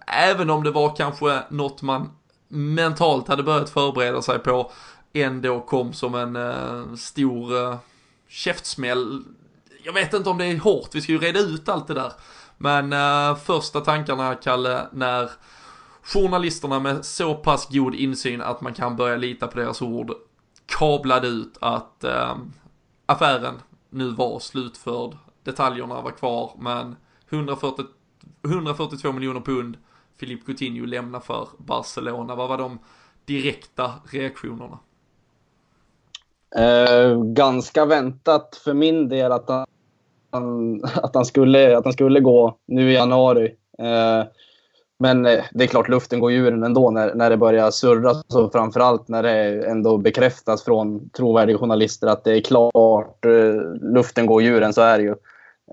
[0.07, 2.09] även om det var kanske något man
[2.47, 4.71] mentalt hade börjat förbereda sig på,
[5.21, 7.77] ändå kom som en eh, stor eh,
[8.27, 9.23] käftsmäll.
[9.84, 12.13] Jag vet inte om det är hårt, vi ska ju reda ut allt det där.
[12.58, 15.32] Men eh, första tankarna, Kalle, när
[16.03, 20.13] journalisterna med så pass god insyn att man kan börja lita på deras ord
[20.65, 22.38] kablade ut att eh,
[23.06, 25.17] affären nu var slutförd.
[25.43, 26.95] Detaljerna var kvar, men
[27.30, 27.86] 140,
[28.43, 29.77] 142 miljoner pund
[30.17, 32.36] Filip Coutinho lämnar för Barcelona.
[32.36, 32.80] Vad var de
[33.25, 34.80] direkta reaktionerna?
[36.55, 42.57] Eh, ganska väntat för min del att han, att han, skulle, att han skulle gå
[42.67, 43.55] nu i januari.
[43.79, 44.27] Eh,
[44.99, 48.13] men eh, det är klart, luften går ur ändå när, när det börjar surra.
[48.27, 54.25] Så framförallt när det ändå bekräftas från trovärdiga journalister att det är klart, eh, luften
[54.25, 55.15] går ur så är det ju.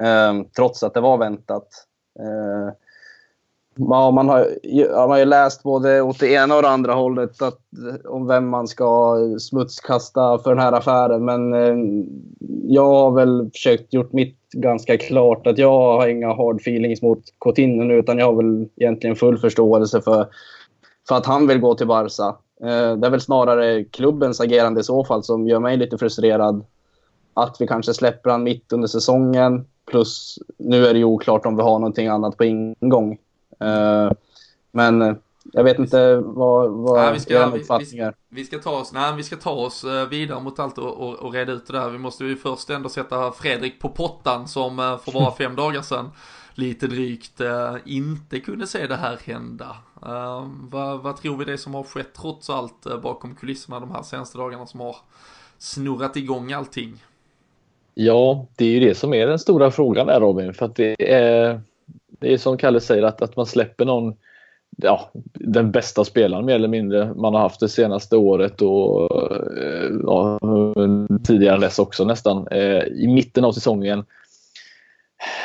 [0.02, 1.68] Eh, trots att det var väntat.
[2.20, 2.74] Eh,
[3.76, 4.46] Ja, man, har,
[4.96, 7.60] man har ju läst både åt det ena och det andra hållet att,
[8.04, 11.24] om vem man ska smutskasta för den här affären.
[11.24, 12.04] Men eh,
[12.64, 17.22] jag har väl försökt gjort mitt ganska klart att jag har inga hard feelings mot
[17.40, 20.26] Coutinho nu utan jag har väl egentligen full förståelse för,
[21.08, 22.36] för att han vill gå till Barca.
[22.60, 26.64] Eh, det är väl snarare klubbens agerande i så fall som gör mig lite frustrerad.
[27.34, 29.66] Att vi kanske släpper han mitt under säsongen.
[29.86, 33.18] Plus nu är det ju oklart om vi har någonting annat på ingång.
[33.60, 34.12] Eh,
[34.72, 35.14] men eh,
[35.52, 38.14] jag vet inte vad, vad nej, vi ska, er uppfattning är.
[38.28, 41.08] Vi, vi, ska ta oss, nej, vi ska ta oss eh, vidare mot allt och,
[41.08, 41.90] och, och reda ut det där.
[41.90, 46.10] Vi måste ju först ändå sätta Fredrik på pottan som för bara fem dagar sedan
[46.54, 47.40] lite drygt
[47.84, 49.76] inte kunde se det här hända.
[50.06, 54.02] Uh, vad, vad tror vi det som har skett trots allt bakom kulisserna de här
[54.02, 54.96] senaste dagarna som har
[55.58, 57.04] snurrat igång allting?
[57.94, 61.12] Ja, det är ju det som är den stora frågan där Robin, för att det
[61.12, 61.60] är
[62.24, 64.14] det är som Kalle säger att, att man släpper någon
[64.76, 69.12] ja, den bästa spelaren mer eller mindre man har haft det senaste året och
[69.58, 70.38] eh, ja,
[71.26, 72.48] tidigare än dess också nästan.
[72.50, 74.04] Eh, I mitten av säsongen.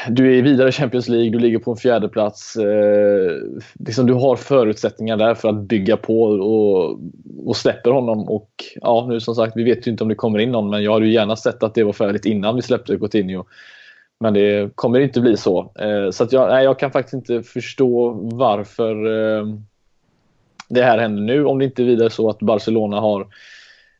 [0.09, 2.55] Du är vidare i Champions League, du ligger på en fjärde plats.
[2.55, 3.31] Eh,
[3.79, 6.99] liksom du har förutsättningar där för att bygga på och,
[7.45, 8.29] och släpper honom.
[8.29, 8.49] Och
[8.81, 10.93] ja, nu som sagt, vi vet ju inte om det kommer in någon men jag
[10.93, 13.45] hade ju gärna sett att det var färdigt innan vi släppte Coutinho.
[14.19, 15.71] Men det kommer inte bli så.
[15.79, 19.45] Eh, så att jag, nej, jag kan faktiskt inte förstå varför eh,
[20.69, 21.45] det här händer nu.
[21.45, 23.27] Om det inte är vidare så att Barcelona har...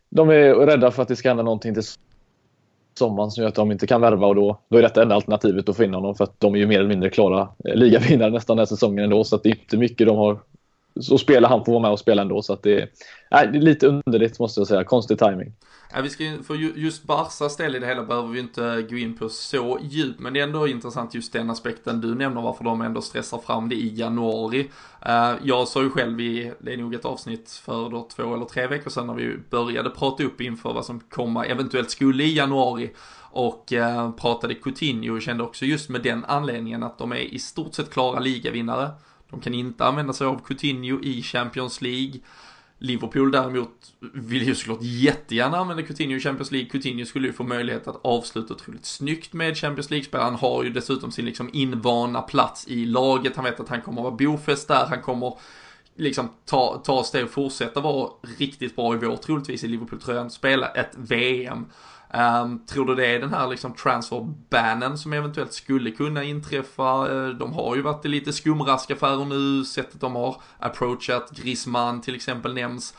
[0.09, 1.83] De är rädda för att det ska hända någonting till
[2.97, 5.69] sommaren som gör att de inte kan värva och då, då är detta enda alternativet
[5.69, 8.29] att få in honom för att de är ju mer eller mindre klara eh, ligavinnare
[8.29, 10.39] nästan den här säsongen ändå så att det är inte mycket de har
[10.99, 12.41] så spelar han får vara med och spela ändå.
[12.41, 12.89] Så att det,
[13.31, 14.83] nej, det är lite underligt måste jag säga.
[14.83, 15.53] Konstig timing.
[15.93, 19.17] Ja, vi ska, för just Barsas del i det hela behöver vi inte gå in
[19.17, 22.81] på så djupt, men det är ändå intressant just den aspekten du nämner varför de
[22.81, 24.69] ändå stressar fram det i januari.
[25.07, 28.45] Uh, jag sa ju själv i, det är nog ett avsnitt för då två eller
[28.45, 32.35] tre veckor sedan när vi började prata upp inför vad som komma eventuellt skulle i
[32.35, 32.91] januari
[33.31, 37.39] och uh, pratade Coutinho och kände också just med den anledningen att de är i
[37.39, 38.89] stort sett klara ligavinnare.
[39.29, 42.19] De kan inte använda sig av Coutinho i Champions League.
[42.81, 46.69] Liverpool däremot vill ju såklart jättegärna använda Coutinho i Champions League.
[46.69, 50.21] Coutinho skulle ju få möjlighet att avsluta otroligt snyggt med Champions League-spel.
[50.21, 53.35] Han har ju dessutom sin liksom invana plats i laget.
[53.35, 54.85] Han vet att han kommer vara bofäst där.
[54.85, 55.33] Han kommer
[55.95, 60.29] liksom ta, ta steg och fortsätta vara riktigt bra i vår troligtvis i Liverpool-tröjan.
[60.29, 61.65] Spela ett VM.
[62.13, 67.11] Um, tror du det är den här liksom transferbannen som eventuellt skulle kunna inträffa?
[67.11, 72.15] Eh, de har ju varit i lite skumraskaffärer nu, sättet de har approachat, Griezmann till
[72.15, 72.93] exempel nämns.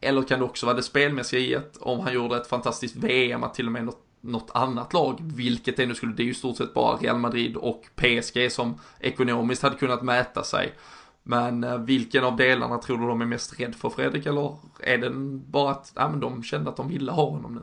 [0.00, 3.44] Eller kan det också vara det spelmässiga i att om han gjorde ett fantastiskt VM,
[3.44, 6.30] att till och med något, något annat lag, vilket det nu skulle, det är ju
[6.30, 10.74] i stort sett bara Real Madrid och PSG som ekonomiskt hade kunnat mäta sig.
[11.22, 14.26] Men eh, vilken av delarna tror du de är mest rädd för Fredrik?
[14.26, 15.10] Eller är det
[15.50, 17.62] bara att ja, men de kände att de ville ha honom nu?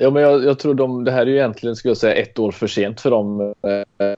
[0.00, 2.38] Ja, men jag, jag, tror de, det här är ju egentligen skulle jag säga, ett
[2.38, 3.54] år för sent för dem.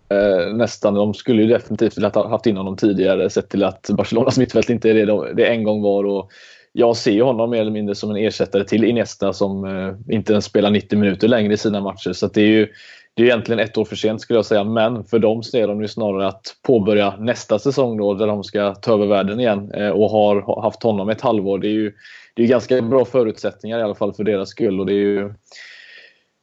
[0.08, 0.94] Eh, nästan.
[0.94, 4.70] De skulle ju definitivt velat ha haft in honom tidigare sett till att Barcelonas mittfält
[4.70, 6.04] inte är det de, det en gång var.
[6.04, 6.30] Och
[6.72, 10.44] jag ser honom mer eller mindre som en ersättare till Iniesta som eh, inte ens
[10.44, 12.12] spelar 90 minuter längre i sina matcher.
[12.12, 12.68] Så det är ju
[13.18, 14.64] det är egentligen ett år för sent skulle jag säga.
[14.64, 18.74] Men för dem ser de ju snarare att påbörja nästa säsong då där de ska
[18.74, 21.58] ta över världen igen eh, och har haft honom ett halvår.
[21.58, 21.92] Det är ju
[22.34, 24.80] det är ganska bra förutsättningar i alla fall för deras skull.
[24.80, 25.34] Och det är ju,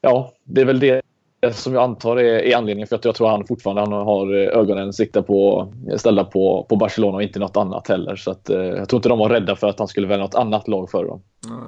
[0.01, 1.01] ja, det är väl det
[1.51, 4.93] som jag antar är, är anledningen för att jag tror han fortfarande han har ögonen
[4.93, 8.15] sikta på, ställda på, på Barcelona och inte något annat heller.
[8.15, 10.35] Så att, eh, jag tror inte de var rädda för att han skulle välja något
[10.35, 11.21] annat lag för dem.
[11.49, 11.63] Mm.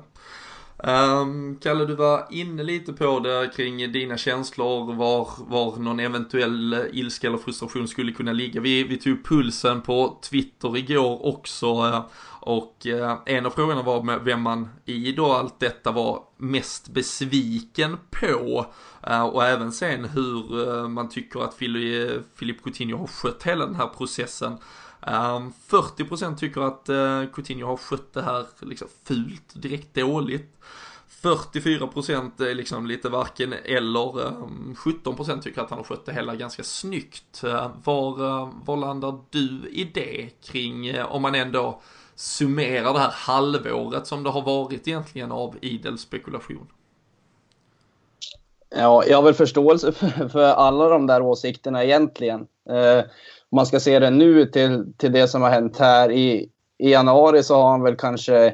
[0.83, 6.89] Um, Kalle, du var inne lite på det kring dina känslor, var, var någon eventuell
[6.93, 8.61] ilska eller frustration skulle kunna ligga.
[8.61, 12.05] Vi, vi tog pulsen på Twitter igår också eh,
[12.41, 16.89] och eh, en av frågorna var med vem man i då allt detta var mest
[16.89, 18.65] besviken på.
[19.03, 21.53] Eh, och även sen hur man tycker att
[22.35, 24.57] Filip Coutinho har skött hela den här processen.
[25.01, 30.57] Ehm, 40% tycker att eh, Coutinho har skött det här liksom fult, direkt dåligt.
[31.21, 34.27] 44% är liksom lite varken eller.
[34.27, 37.43] Ehm, 17% tycker att han har skött det hela ganska snyggt.
[37.43, 41.81] Eh, var, ehm, var landar du i det kring, eh, om man ändå
[42.15, 46.67] summerar det här halvåret som det har varit egentligen av idel spekulation?
[48.69, 52.47] Ja, jag har väl förståelse för, för alla de där åsikterna egentligen.
[52.69, 53.03] Eh,
[53.51, 56.91] om man ska se det nu till, till det som har hänt här i, i
[56.91, 58.53] januari så har han väl kanske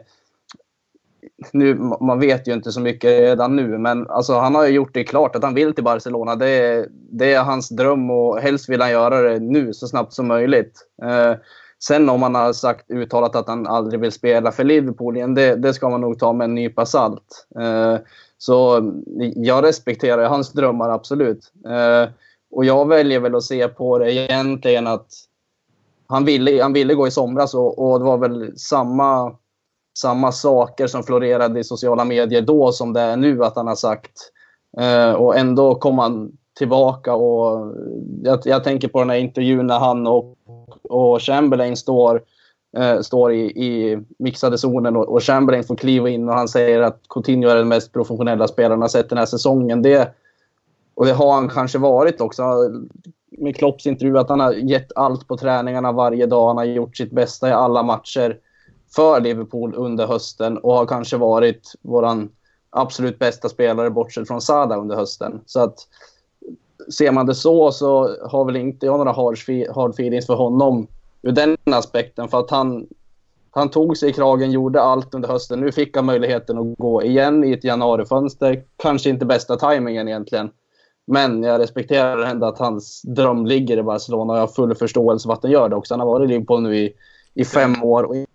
[1.52, 4.94] nu, man vet ju inte så mycket redan nu, men alltså, han har ju gjort
[4.94, 6.36] det klart att han vill till Barcelona.
[6.36, 10.14] Det är, det är hans dröm och helst vill han göra det nu så snabbt
[10.14, 10.88] som möjligt.
[11.04, 11.36] Eh,
[11.84, 15.56] Sen om han har sagt, uttalat att han aldrig vill spela för Liverpool igen, det,
[15.56, 17.48] det ska man nog ta med en nypa salt.
[17.60, 17.98] Eh,
[18.38, 18.92] så
[19.36, 21.52] jag respekterar hans drömmar, absolut.
[21.66, 22.10] Eh,
[22.56, 25.08] och jag väljer väl att se på det egentligen att
[26.08, 29.36] han ville, han ville gå i somras och, och det var väl samma,
[29.98, 33.76] samma saker som florerade i sociala medier då som det är nu att han har
[33.76, 34.12] sagt.
[34.78, 37.76] Eh, och ändå kom han tillbaka och
[38.24, 40.38] jag, jag tänker på den här intervjun när han och
[40.90, 42.22] och Chamberlain står,
[42.78, 46.82] eh, står i, i mixade zonen och, och, Chamberlain får kliva in och han säger
[46.82, 49.82] att Coutinho är den mest professionella spelaren han har sett den här säsongen.
[49.82, 50.14] Det,
[50.96, 52.44] och det har han kanske varit också.
[53.38, 56.48] Med Klopps intervju att han har gett allt på träningarna varje dag.
[56.48, 58.38] Han har gjort sitt bästa i alla matcher
[58.96, 62.30] för Liverpool under hösten och har kanske varit våran
[62.70, 65.42] absolut bästa spelare bortsett från Sada under hösten.
[65.46, 65.88] Så att
[66.98, 69.38] ser man det så så har väl inte jag några hard,
[69.76, 70.88] hard feelings för honom
[71.22, 72.28] ur den aspekten.
[72.28, 72.88] För att han,
[73.52, 75.60] han tog sig i kragen, gjorde allt under hösten.
[75.60, 78.64] Nu fick han möjligheten att gå igen i ett januarifönster.
[78.78, 80.50] Kanske inte bästa tajmingen egentligen.
[81.06, 85.28] Men jag respekterar ändå att hans dröm ligger i Barcelona och jag har full förståelse
[85.28, 85.94] för att han gör det också.
[85.94, 86.94] Han har varit i Liverpool nu i,
[87.34, 88.26] i fem år och, in,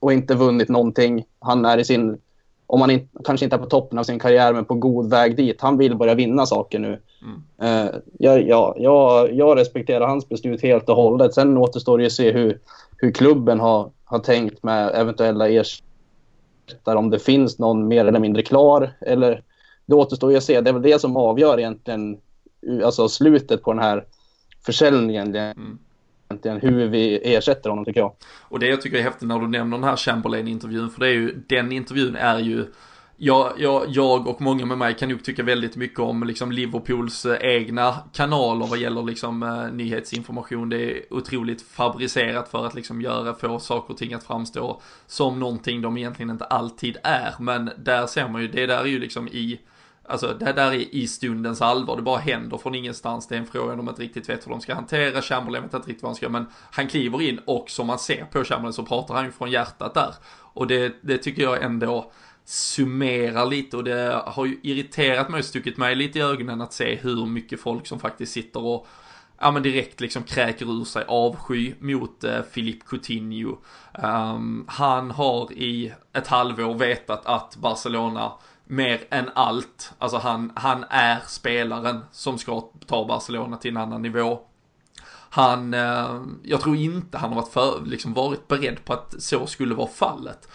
[0.00, 1.24] och inte vunnit någonting.
[1.40, 2.18] Han är i sin
[2.66, 5.36] om han in, kanske inte är på toppen av sin karriär, men på god väg
[5.36, 5.60] dit.
[5.60, 7.00] Han vill börja vinna saker nu.
[7.22, 7.84] Mm.
[7.86, 11.34] Uh, jag, jag, jag, jag, respekterar hans beslut helt och hållet.
[11.34, 12.60] Sen återstår det att se hur,
[12.96, 16.98] hur klubben har, har tänkt med eventuella ersättare.
[16.98, 18.96] Om det finns någon mer eller mindre klar.
[19.00, 19.42] Eller,
[19.86, 20.60] det återstår ju att se.
[20.60, 22.18] Det är väl det som avgör egentligen
[22.84, 24.04] alltså slutet på den här
[24.66, 25.36] försäljningen.
[25.36, 25.78] Mm.
[26.28, 28.12] egentligen hur vi ersätter honom tycker jag.
[28.42, 31.12] Och det jag tycker är häftigt när du nämner den här Chamberlain-intervjun, för det är
[31.12, 32.66] ju, den intervjun är ju
[33.18, 37.26] jag, jag, jag och många med mig kan nog tycka väldigt mycket om liksom Liverpools
[37.26, 40.68] eh, egna kanaler vad gäller liksom eh, nyhetsinformation.
[40.68, 45.40] Det är otroligt fabricerat för att liksom göra, få saker och ting att framstå som
[45.40, 47.34] någonting de egentligen inte alltid är.
[47.38, 49.60] Men där ser man ju, det där är ju liksom i
[50.08, 53.28] Alltså det där är i stundens allvar, det bara händer från ingenstans.
[53.28, 55.22] Det är en fråga de inte riktigt vet hur de ska hantera.
[55.22, 57.98] Chamberlain vet inte riktigt vad han ska göra, men han kliver in och som man
[57.98, 60.14] ser på Chamberlain så pratar han ju från hjärtat där.
[60.38, 62.12] Och det, det tycker jag ändå
[62.44, 66.72] summerar lite och det har ju irriterat mig och stuckit mig lite i ögonen att
[66.72, 68.86] se hur mycket folk som faktiskt sitter och
[69.38, 73.58] ja men direkt liksom kräker ur sig avsky mot eh, Philippe Coutinho.
[73.92, 78.32] Um, han har i ett halvår vetat att Barcelona
[78.66, 84.02] mer än allt, alltså han, han är spelaren som ska ta Barcelona till en annan
[84.02, 84.40] nivå.
[85.30, 89.46] Han, eh, jag tror inte han har varit, för, liksom varit beredd på att så
[89.46, 90.48] skulle vara fallet.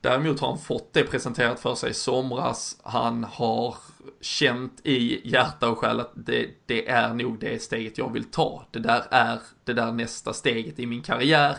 [0.00, 2.76] Däremot har han fått det presenterat för sig i somras.
[2.82, 3.76] Han har
[4.20, 8.64] känt i hjärta och själ att det, det, är nog det steget jag vill ta.
[8.70, 11.56] Det där är det där nästa steget i min karriär.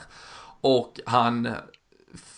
[0.61, 1.47] Och han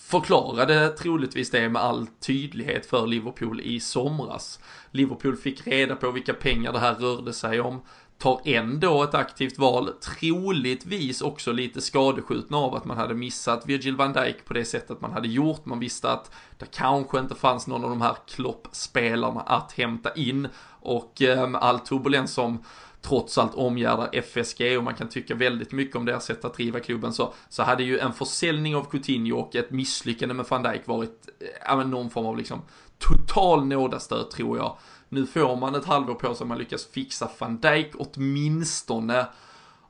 [0.09, 4.59] förklarade troligtvis det med all tydlighet för Liverpool i somras.
[4.91, 7.81] Liverpool fick reda på vilka pengar det här rörde sig om
[8.17, 9.89] tar ändå ett aktivt val,
[10.19, 15.01] troligtvis också lite skadeskjutna av att man hade missat Virgil van Dijk på det sättet
[15.01, 15.65] man hade gjort.
[15.65, 20.47] Man visste att det kanske inte fanns någon av de här kloppspelarna att hämta in
[20.81, 22.63] och eh, all turbulens som
[23.01, 26.79] trots allt omgärdar FSG och man kan tycka väldigt mycket om deras sätt att driva
[26.79, 30.87] klubben så, så hade ju en försäljning av Coutinho och ett misslyckande med van Dijk
[30.87, 31.29] varit
[31.69, 32.61] äh, någon form av liksom
[32.97, 34.77] total nådastöt tror jag
[35.09, 39.27] nu får man ett halvår på sig om man lyckas fixa van Dijk åtminstone.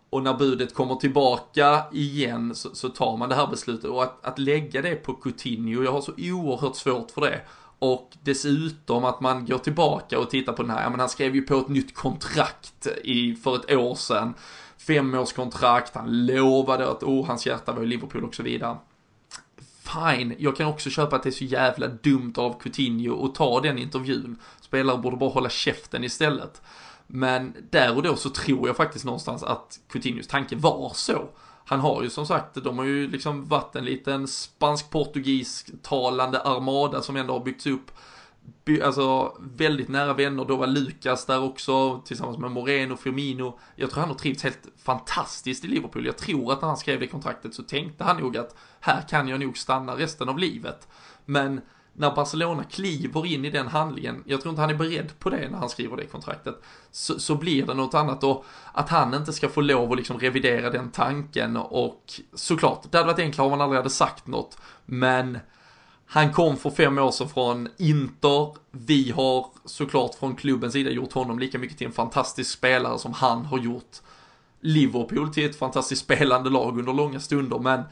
[0.10, 3.90] Och när budet kommer tillbaka igen så, så tar man det här beslutet.
[3.90, 7.42] Och att, att lägga det på Coutinho, jag har så oerhört svårt för det.
[7.80, 11.36] Och dessutom att man går tillbaka och tittar på den här, ja men han skrev
[11.36, 14.34] ju på ett nytt kontrakt i, för ett år sedan.
[14.78, 18.78] Femårskontrakt, han lovade att oh, hans hjärta var i Liverpool och så vidare
[19.90, 23.62] fine, jag kan också köpa att det är så jävla dumt av Coutinho att ta
[23.62, 24.38] den intervjun.
[24.62, 26.62] Spelare borde bara hålla käften istället.
[27.08, 31.30] Men där och då så tror jag faktiskt någonstans att Coutinhos tanke var så.
[31.70, 37.02] Han har ju som sagt, de har ju liksom varit en liten spansk-portugis talande armada
[37.02, 37.92] som ändå har byggts upp
[38.84, 40.46] alltså väldigt nära vänner.
[40.46, 43.60] Då var Lukas där också tillsammans med Moreno, Firmino.
[43.76, 46.06] Jag tror han har trivts helt fantastiskt i Liverpool.
[46.06, 49.28] Jag tror att när han skrev det kontraktet så tänkte han nog att här kan
[49.28, 50.88] jag nog stanna resten av livet.
[51.26, 51.62] Men
[52.00, 55.50] när Barcelona kliver in i den handlingen, jag tror inte han är beredd på det
[55.50, 59.34] när han skriver det kontraktet, så, så blir det något annat och att han inte
[59.34, 63.52] ska få lov att liksom revidera den tanken och såklart, det hade varit enklare om
[63.52, 65.40] han aldrig hade sagt något, men
[66.06, 68.56] han kom för fem år sedan från Inter.
[68.72, 73.14] Vi har såklart från klubbens sida gjort honom lika mycket till en fantastisk spelare som
[73.14, 73.98] han har gjort
[74.62, 77.60] Liverpool till ett fantastiskt spelande lag under långa stunder.
[77.60, 77.84] Men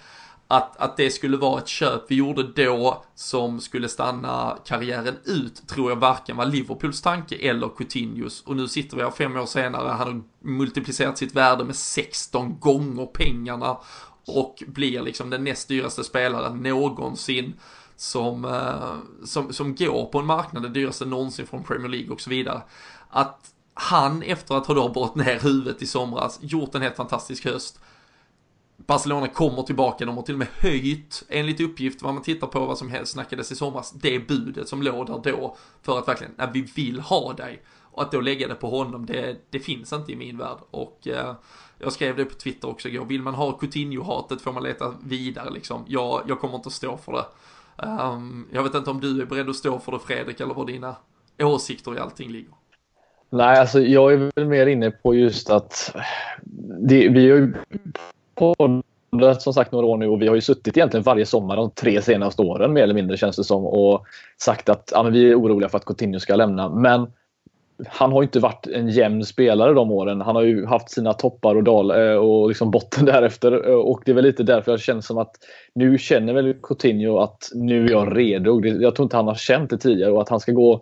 [0.47, 5.67] att, att det skulle vara ett köp vi gjorde då som skulle stanna karriären ut
[5.67, 8.43] tror jag varken var Liverpools tanke eller Coutinhos.
[8.45, 12.59] Och nu sitter vi här fem år senare, han har multiplicerat sitt värde med 16
[12.59, 13.77] gånger pengarna
[14.25, 17.53] och blir liksom den näst dyraste spelaren någonsin
[17.95, 22.21] som, eh, som, som går på en marknad, den dyraste någonsin från Premier League och
[22.21, 22.61] så vidare.
[23.09, 23.39] Att
[23.73, 27.79] han efter att ha då brått ner huvudet i somras, gjort en helt fantastisk höst.
[28.77, 32.65] Barcelona kommer tillbaka, de har till och med höjt, enligt uppgift, vad man tittar på,
[32.65, 36.33] vad som helst snackades i somras, det budet som låg där då, för att verkligen,
[36.37, 37.61] när vi vill ha dig.
[37.91, 40.57] Och att då lägga det på honom, det, det finns inte i min värld.
[40.71, 41.33] Och eh,
[41.79, 45.49] jag skrev det på Twitter också igår, vill man ha Coutinho-hatet får man leta vidare
[45.49, 45.83] liksom.
[45.87, 47.25] Jag, jag kommer inte att stå för det.
[47.87, 50.65] Um, jag vet inte om du är beredd att stå för det Fredrik eller var
[50.65, 50.95] dina
[51.41, 52.53] åsikter i allting ligger.
[53.29, 55.95] Nej, alltså jag är väl mer inne på just att
[56.79, 57.53] det, vi har ju
[58.37, 61.71] poddat som sagt några år nu och vi har ju suttit egentligen varje sommar de
[61.71, 64.05] tre senaste åren mer eller mindre känns det som och
[64.37, 66.69] sagt att ja, vi är oroliga för att Coutinho ska lämna.
[66.69, 67.07] Men
[67.87, 70.21] han har inte varit en jämn spelare de åren.
[70.21, 73.69] Han har ju haft sina toppar och dal eh, och liksom botten därefter.
[73.69, 75.31] Eh, och det är väl lite därför jag känner som att
[75.75, 78.65] nu känner väl Coutinho att nu är jag redo.
[78.65, 80.81] Jag tror inte han har känt det tidigare och att han ska gå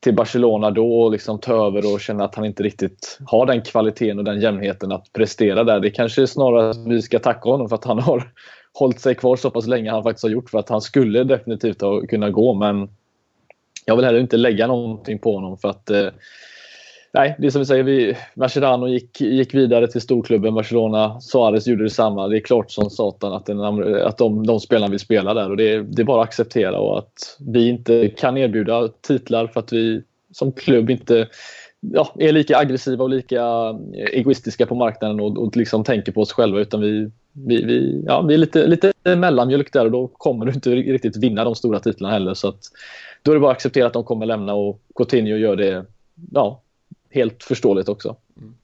[0.00, 3.62] till Barcelona då och liksom ta över och känna att han inte riktigt har den
[3.62, 5.80] kvaliteten och den jämnheten att prestera där.
[5.80, 8.32] Det kanske är snarare vi ska tacka honom för att han har
[8.72, 10.50] hållit sig kvar så pass länge han faktiskt har gjort.
[10.50, 12.88] För att han skulle definitivt ha kunnat gå men
[13.84, 16.08] jag vill heller inte lägga någonting på honom för att eh,
[17.16, 21.20] nej, det är som vi säger, vi, Mascherano gick, gick vidare till storklubben Barcelona.
[21.20, 22.28] Suarez gjorde detsamma.
[22.28, 23.60] Det är klart som satan att, den,
[24.06, 26.98] att de, de spelarna vill spela där och det, det är bara att acceptera och
[26.98, 30.02] att vi inte kan erbjuda titlar för att vi
[30.32, 31.28] som klubb inte
[31.80, 33.44] ja, är lika aggressiva och lika
[34.12, 38.22] egoistiska på marknaden och, och liksom tänker på oss själva utan vi, vi, vi, ja,
[38.22, 41.80] vi är lite, lite mellanmjölk där och då kommer du inte riktigt vinna de stora
[41.80, 42.34] titlarna heller.
[42.34, 42.60] Så att,
[43.22, 45.84] då är det bara att acceptera att de kommer lämna och Coutinho gör det
[46.32, 46.62] ja,
[47.16, 48.16] helt förståeligt också.
[48.36, 48.54] Mm.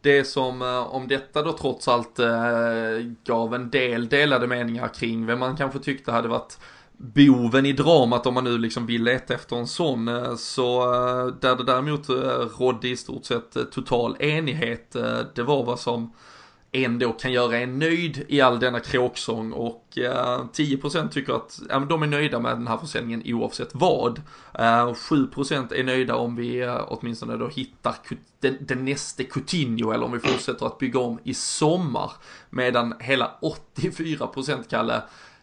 [0.00, 2.28] Det som eh, om detta då trots allt eh,
[3.24, 6.58] gav en del delade meningar kring vem man kanske tyckte hade varit
[6.96, 10.08] boven i dramat om man nu liksom vill leta efter en sån.
[10.08, 10.84] Eh, så
[11.40, 12.08] där det däremot
[12.58, 14.96] rådde i stort sett total enighet,
[15.34, 16.12] det var vad som
[16.72, 21.78] ändå kan göra en nöjd i all denna kråksång och eh, 10% tycker att ja,
[21.78, 24.18] de är nöjda med den här försäljningen oavsett vad.
[24.54, 27.94] Eh, 7% är nöjda om vi eh, åtminstone då hittar
[28.40, 32.12] den, den nästa Coutinho eller om vi fortsätter att bygga om i sommar.
[32.50, 35.02] Medan hela 84% Kalle,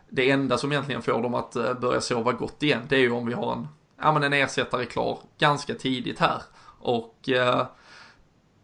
[0.10, 3.12] det enda som egentligen får dem att eh, börja sova gott igen, det är ju
[3.12, 3.68] om vi har en,
[4.02, 6.42] ja, men en ersättare klar ganska tidigt här.
[6.80, 7.66] Och eh,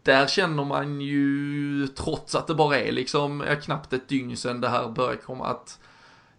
[0.06, 4.60] där känner man ju, trots att det bara är liksom är knappt ett dygn sedan
[4.60, 5.78] det här börjar komma, att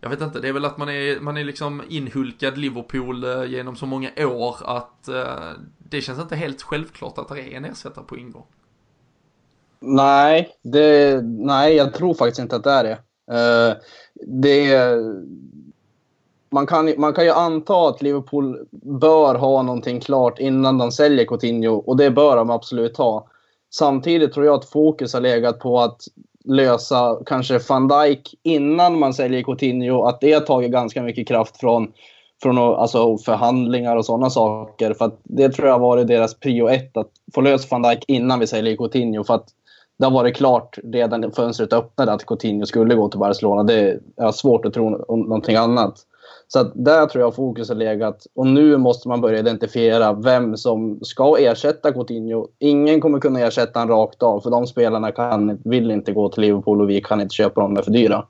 [0.02, 3.44] jag vet inte, det är väl att man är, man är liksom inhulkad Liverpool eh,
[3.46, 7.66] genom så många år att eh, det känns inte helt självklart att det är en
[7.66, 8.46] ersättare på ingång.
[9.80, 12.98] Nej, det, nej, jag tror faktiskt inte att det är det.
[13.32, 13.78] Uh,
[14.26, 14.98] det
[16.50, 21.26] man, kan, man kan ju anta att Liverpool bör ha någonting klart innan de säljer
[21.26, 23.28] Coutinho och det bör de absolut ha.
[23.74, 26.02] Samtidigt tror jag att fokus har legat på att
[26.46, 30.04] lösa kanske van Dijk innan man säljer Coutinho.
[30.04, 31.92] Att det har tagit ganska mycket kraft från,
[32.44, 34.94] från alltså förhandlingar och sådana saker.
[34.94, 38.40] För det tror jag har varit deras prio ett, att få lösa van Dijk innan
[38.40, 39.24] vi säljer Coutinho.
[39.24, 39.48] För att
[40.00, 43.64] det har varit klart redan när fönstret öppnade att Coutinho skulle gå till Barcelona.
[43.64, 46.07] Det är svårt att tro någonting annat.
[46.48, 48.28] Så att där tror jag fokus har legat.
[48.36, 52.48] Och nu måste man börja identifiera vem som ska ersätta Coutinho.
[52.60, 56.42] Ingen kommer kunna ersätta honom rakt av, för de spelarna kan, vill inte gå till
[56.42, 58.26] Liverpool och vi kan inte köpa dem, de är för dyra.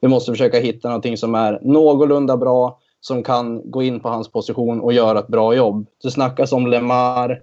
[0.00, 4.28] Vi måste försöka hitta någonting som är någorlunda bra, som kan gå in på hans
[4.28, 5.86] position och göra ett bra jobb.
[6.02, 7.42] Det snackas om Lemar.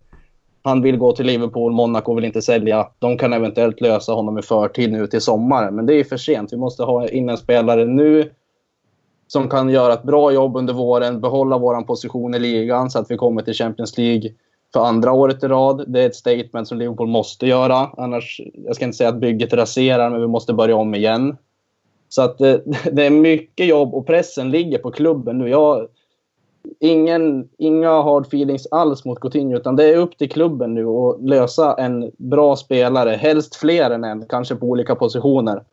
[0.61, 2.87] Han vill gå till Liverpool, Monaco vill inte sälja.
[2.99, 6.53] De kan eventuellt lösa honom i förtid nu till sommaren, men det är för sent.
[6.53, 8.31] Vi måste ha in en spelare nu
[9.31, 13.11] som kan göra ett bra jobb under våren, behålla vår position i ligan så att
[13.11, 14.31] vi kommer till Champions League
[14.73, 15.83] för andra året i rad.
[15.87, 17.89] Det är ett statement som Liverpool måste göra.
[17.97, 21.37] Annars, jag ska inte säga att bygget raserar, men vi måste börja om igen.
[22.09, 22.59] Så att det, eh,
[22.91, 25.49] det är mycket jobb och pressen ligger på klubben nu.
[25.49, 25.87] Jag,
[26.79, 31.21] ingen, inga hard feelings alls mot Coutinho, utan det är upp till klubben nu att
[31.21, 33.09] lösa en bra spelare.
[33.09, 35.63] Helst fler än en, kanske på olika positioner.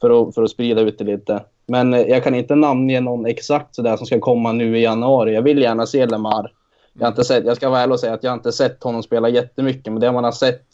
[0.00, 1.42] För att, för att sprida ut det lite.
[1.66, 5.34] Men eh, jag kan inte namnge någon exakt sådär som ska komma nu i januari.
[5.34, 6.52] Jag vill gärna se Lemar.
[6.92, 9.02] Jag, har inte sett, jag ska vara ärlig och säga att jag inte sett honom
[9.02, 10.64] spela jättemycket, men det man har sett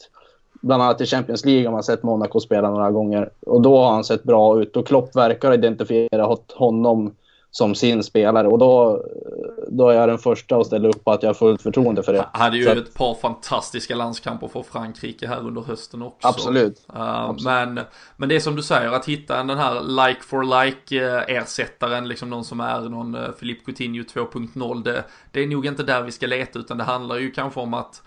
[0.63, 3.31] bland annat i Champions League har man sett Monaco spela några gånger.
[3.47, 7.15] Och då har han sett bra ut och Klopp verkar identifiera identifierat honom
[7.55, 9.05] som sin spelare och då,
[9.69, 12.13] då är jag den första att ställa upp på att jag har fullt förtroende för
[12.13, 12.29] det.
[12.33, 12.71] Han hade ju Så.
[12.71, 16.29] ett par fantastiska landskamper för Frankrike här under hösten också.
[16.29, 16.87] Absolut.
[16.95, 17.45] Uh, Absolut.
[17.45, 17.85] Men,
[18.17, 22.31] men det är som du säger, att hitta den här like for like eh, liksom
[22.31, 26.13] någon som är någon uh, Philippe Coutinho 2.0, det, det är nog inte där vi
[26.13, 28.03] ska leta utan det handlar ju kanske om att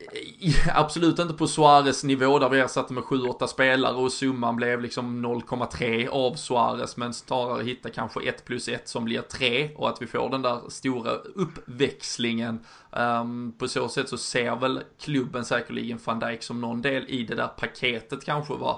[0.00, 4.80] Eh, absolut inte på Suarez nivå där vi ersatte med 7-8 spelare och summan blev
[4.80, 9.88] liksom 0,3 av Suarez men snarare hitta kanske 1 plus 1 som blir 3 och
[9.88, 12.60] att vi får den där stora uppväxlingen.
[12.90, 17.24] Um, på så sätt så ser väl klubben säkerligen van Dijk som någon del i
[17.24, 18.76] det där paketet kanske vad,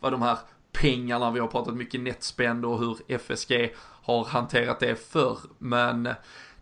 [0.00, 0.38] vad de här
[0.72, 6.08] pengarna, vi har pratat mycket netspend och hur FSG har hanterat det förr men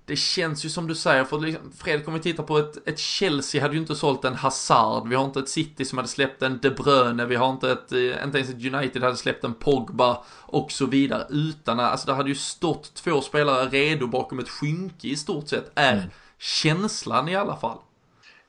[0.09, 2.99] det känns ju som du säger, för liksom, Fredrik om vi tittar på ett, ett
[2.99, 6.43] Chelsea hade ju inte sålt en Hazard, vi har inte ett City som hade släppt
[6.43, 9.55] en De Bruyne, vi har inte ett, eh, inte ens ett United hade släppt en
[9.55, 11.27] Pogba och så vidare.
[11.31, 15.71] Utan, alltså det hade ju stått två spelare redo bakom ett skynke i stort sett,
[15.75, 16.05] är mm.
[16.39, 17.79] känslan i alla fall.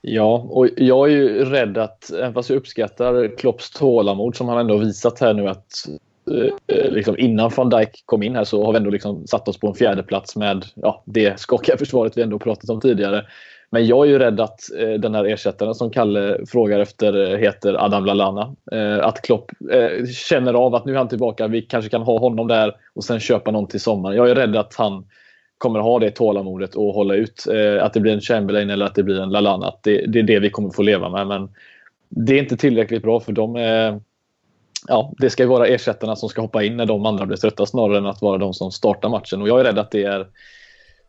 [0.01, 4.57] Ja, och jag är ju rädd att, även fast jag uppskattar Klopps tålamod som han
[4.57, 8.43] ändå visat här nu att Eh, Eh, eh, liksom innan van Dijk kom in här
[8.43, 11.77] så har vi ändå liksom satt oss på en fjärde plats med ja, det skakiga
[11.79, 13.25] försvaret vi ändå pratat om tidigare.
[13.71, 17.37] Men jag är ju rädd att eh, den här ersättaren som Kalle frågar efter eh,
[17.37, 18.55] heter Adam Lallana.
[18.71, 22.19] Eh, att Klopp eh, känner av att nu är han tillbaka, vi kanske kan ha
[22.19, 24.15] honom där och sen köpa någon till sommaren.
[24.15, 25.05] Jag är rädd att han
[25.57, 27.47] kommer ha det tålamodet och hålla ut.
[27.47, 29.73] Eh, att det blir en Chamberlain eller att det blir en Lalana.
[29.83, 31.27] Det, det, är det vi kommer få leva med.
[31.27, 31.49] Men
[32.09, 34.01] det är inte tillräckligt bra för de är,
[34.87, 37.97] ja, det ska vara ersättarna som ska hoppa in när de andra blir trötta snarare
[37.97, 39.41] än att vara de som startar matchen.
[39.41, 40.27] Och jag är rädd att det är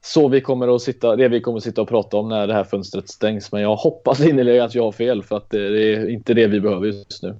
[0.02, 2.54] så vi kommer att sitta, det vi kommer att sitta och prata om när det
[2.54, 3.52] här fönstret stängs.
[3.52, 6.60] Men jag hoppas innerligen att jag har fel för att det är inte det vi
[6.60, 7.36] behöver just nu.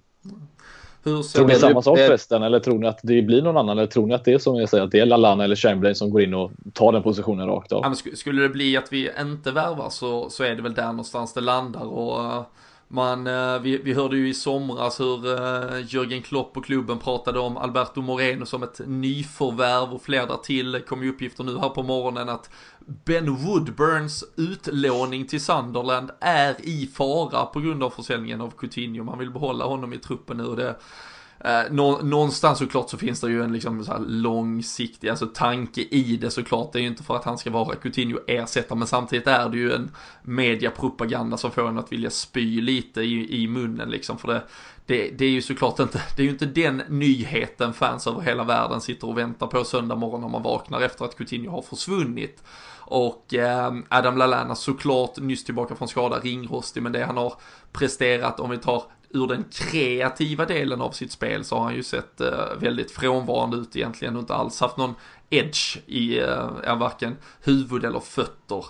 [1.05, 2.43] Hur tror ni samma sak förresten?
[2.43, 3.79] Eller tror ni att det blir någon annan?
[3.79, 5.95] Eller tror ni att det är som jag säger, att det är Lalana eller Chamberlain
[5.95, 7.81] som går in och tar den positionen rakt av?
[7.85, 11.35] Ja, skulle det bli att vi inte värvar så, så är det väl där någonstans
[11.35, 11.85] det landar.
[11.85, 12.43] Och eh,
[12.93, 17.39] man, eh, vi, vi hörde ju i somras hur eh, Jörgen Klopp och klubben pratade
[17.39, 20.83] om Alberto Moreno som ett nyförvärv och fler till.
[20.89, 22.51] kom ju uppgifter nu här på morgonen att
[23.05, 29.05] Ben Woodburns utlåning till Sunderland är i fara på grund av försäljningen av Coutinho.
[29.05, 30.77] Man vill behålla honom i truppen nu och det
[31.45, 31.73] Eh,
[32.03, 36.31] någonstans såklart så finns det ju en liksom så här långsiktig alltså tanke i det
[36.31, 36.73] såklart.
[36.73, 39.57] Det är ju inte för att han ska vara Coutinho ersättare men samtidigt är det
[39.57, 39.91] ju en
[40.23, 44.19] mediapropaganda som får en att vilja spy lite i, i munnen liksom.
[44.19, 44.43] För det,
[44.87, 48.45] det, det, är ju såklart inte, det är ju inte den nyheten fans över hela
[48.45, 52.43] världen sitter och väntar på söndag morgon när man vaknar efter att Coutinho har försvunnit.
[52.79, 57.35] Och eh, Adam Lallana såklart nyss tillbaka från skada, ringrostig, men det han har
[57.73, 61.83] presterat, om vi tar ur den kreativa delen av sitt spel så har han ju
[61.83, 64.95] sett eh, väldigt frånvarande ut egentligen och inte alls haft någon
[65.31, 68.65] edge i eh, varken huvud eller fötter.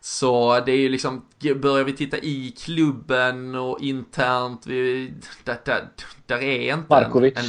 [0.00, 1.24] Så det är ju liksom,
[1.56, 5.12] börjar vi titta i klubben och internt, vi,
[5.44, 5.88] där, där,
[6.26, 7.34] där är inte Markovic.
[7.36, 7.44] En,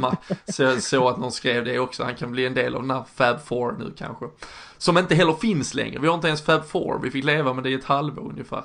[0.00, 0.16] ja,
[0.48, 3.04] så, så att någon skrev det också, han kan bli en del av den här
[3.14, 4.26] Fab Four nu kanske.
[4.78, 7.64] Som inte heller finns längre, vi har inte ens Fab Four, vi fick leva med
[7.64, 8.64] det i ett halvår ungefär.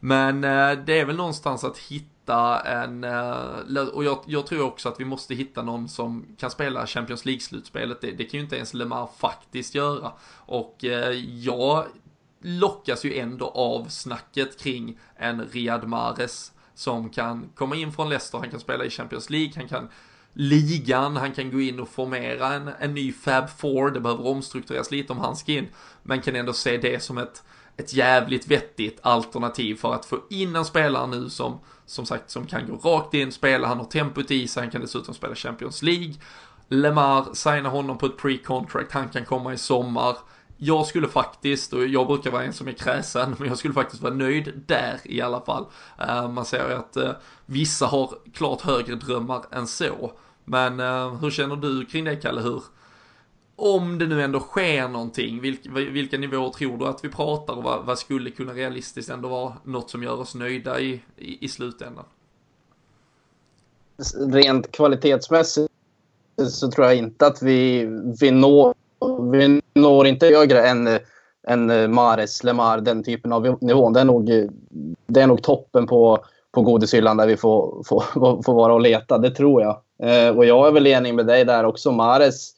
[0.00, 4.88] Men eh, det är väl någonstans att hitta en, eh, och jag, jag, tror också
[4.88, 8.00] att vi måste hitta någon som kan spela Champions League-slutspelet.
[8.00, 10.12] Det, det kan ju inte ens Lemar faktiskt göra.
[10.36, 11.86] Och eh, jag
[12.40, 18.38] lockas ju ändå av snacket kring en Riyad Mahrez som kan komma in från Leicester,
[18.38, 19.88] han kan spela i Champions League, han kan
[20.32, 24.90] ligan, han kan gå in och formera en, en ny Fab Four, det behöver omstruktureras
[24.90, 25.68] lite om han ska in,
[26.02, 27.42] men kan ändå se det som ett
[27.76, 31.60] ett jävligt vettigt alternativ för att få in en spelare nu som,
[31.92, 34.80] som sagt, som kan gå rakt in, spela, han har tempot i sig, han kan
[34.80, 36.14] dessutom spela Champions League.
[36.68, 40.16] Lemar, signa honom på ett pre-contract, han kan komma i sommar.
[40.56, 44.02] Jag skulle faktiskt, och jag brukar vara en som är kräsen, men jag skulle faktiskt
[44.02, 45.66] vara nöjd där i alla fall.
[45.98, 47.12] Eh, man ser ju att eh,
[47.46, 50.12] vissa har klart högre drömmar än så.
[50.44, 52.40] Men eh, hur känner du kring det Kalle?
[52.40, 52.62] Hur,
[53.56, 57.62] om det nu ändå sker någonting, vilka, vilka nivåer tror du att vi pratar och
[57.62, 61.48] vad, vad, skulle kunna realistiskt ändå vara något som gör oss nöjda i, i, i
[61.48, 62.04] slutändan?
[64.32, 65.72] Rent kvalitetsmässigt
[66.50, 67.86] så tror jag inte att vi,
[68.20, 68.74] vi, når,
[69.32, 70.98] vi når inte högre än,
[71.48, 73.90] än Mares, Lemar, den typen av nivå.
[73.90, 74.30] Det är nog,
[75.06, 79.18] det är nog toppen på, på godishyllan där vi får, får, får vara och leta,
[79.18, 79.80] det tror jag.
[80.02, 81.92] Eh, och jag är väl enig med dig där också.
[81.92, 82.54] Mares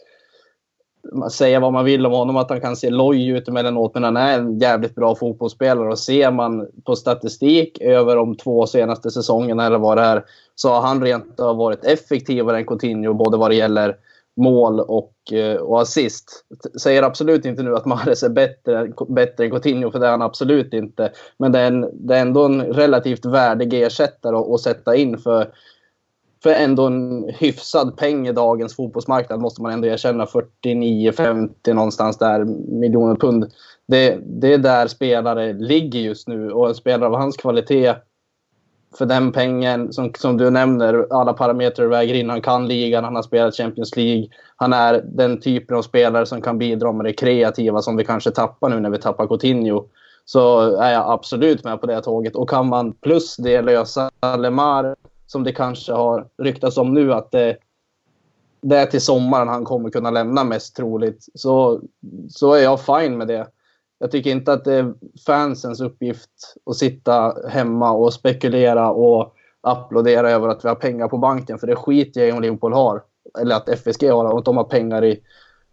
[1.31, 4.17] säga vad man vill om honom, att han kan se loj ut emellanåt, men han
[4.17, 5.89] är en jävligt bra fotbollsspelare.
[5.89, 10.25] Och ser man på statistik över de två senaste säsongerna eller vad det är,
[10.55, 13.97] så har han rent av varit effektivare än Coutinho, både vad det gäller
[14.37, 16.45] mål och, eh, och assist.
[16.81, 20.23] Säger absolut inte nu att Mahrez är bättre, bättre än Coutinho, för det är han
[20.23, 21.13] absolut inte.
[21.39, 25.19] Men det är, en, det är ändå en relativt värdig ersättare att, att sätta in.
[25.19, 25.53] för
[26.45, 30.25] för ändå en hyfsad peng i dagens fotbollsmarknad måste man ändå erkänna.
[30.25, 32.45] 49-50 någonstans där
[32.81, 33.53] miljoner pund.
[33.87, 37.95] Det, det är där spelare ligger just nu och en spelare av hans kvalitet
[38.99, 42.31] för den pengen som, som du nämner, alla parametrar väger in.
[42.31, 44.29] Han kan ligan, han har spelat Champions League.
[44.57, 48.31] Han är den typen av spelare som kan bidra med det kreativa som vi kanske
[48.31, 49.85] tappar nu när vi tappar Coutinho.
[50.25, 52.37] Så är jag absolut med på det tåget.
[52.37, 54.95] Och kan man plus det lösa Lemar
[55.27, 57.57] som det kanske har ryktats om nu att det,
[58.61, 61.27] det är till sommaren han kommer kunna lämna mest troligt.
[61.35, 61.81] Så,
[62.29, 63.47] så är jag fine med det.
[63.99, 64.95] Jag tycker inte att det är
[65.27, 66.31] fansens uppgift
[66.67, 71.59] att sitta hemma och spekulera och applådera över att vi har pengar på banken.
[71.59, 73.03] För det skiter jag i om Liverpool har.
[73.41, 75.21] Eller att FSG har, och att de har pengar, i,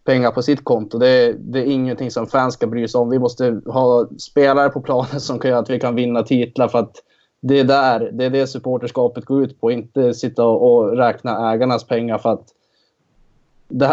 [0.04, 0.98] pengar på sitt konto.
[0.98, 3.10] Det, det är ingenting som fans ska bry sig om.
[3.10, 6.68] Vi måste ha spelare på planen som kan göra att vi kan vinna titlar.
[6.68, 6.96] För att
[7.42, 9.70] det är där, det är det supporterskapet går ut på.
[9.70, 12.48] Inte sitta och räkna ägarnas pengar för att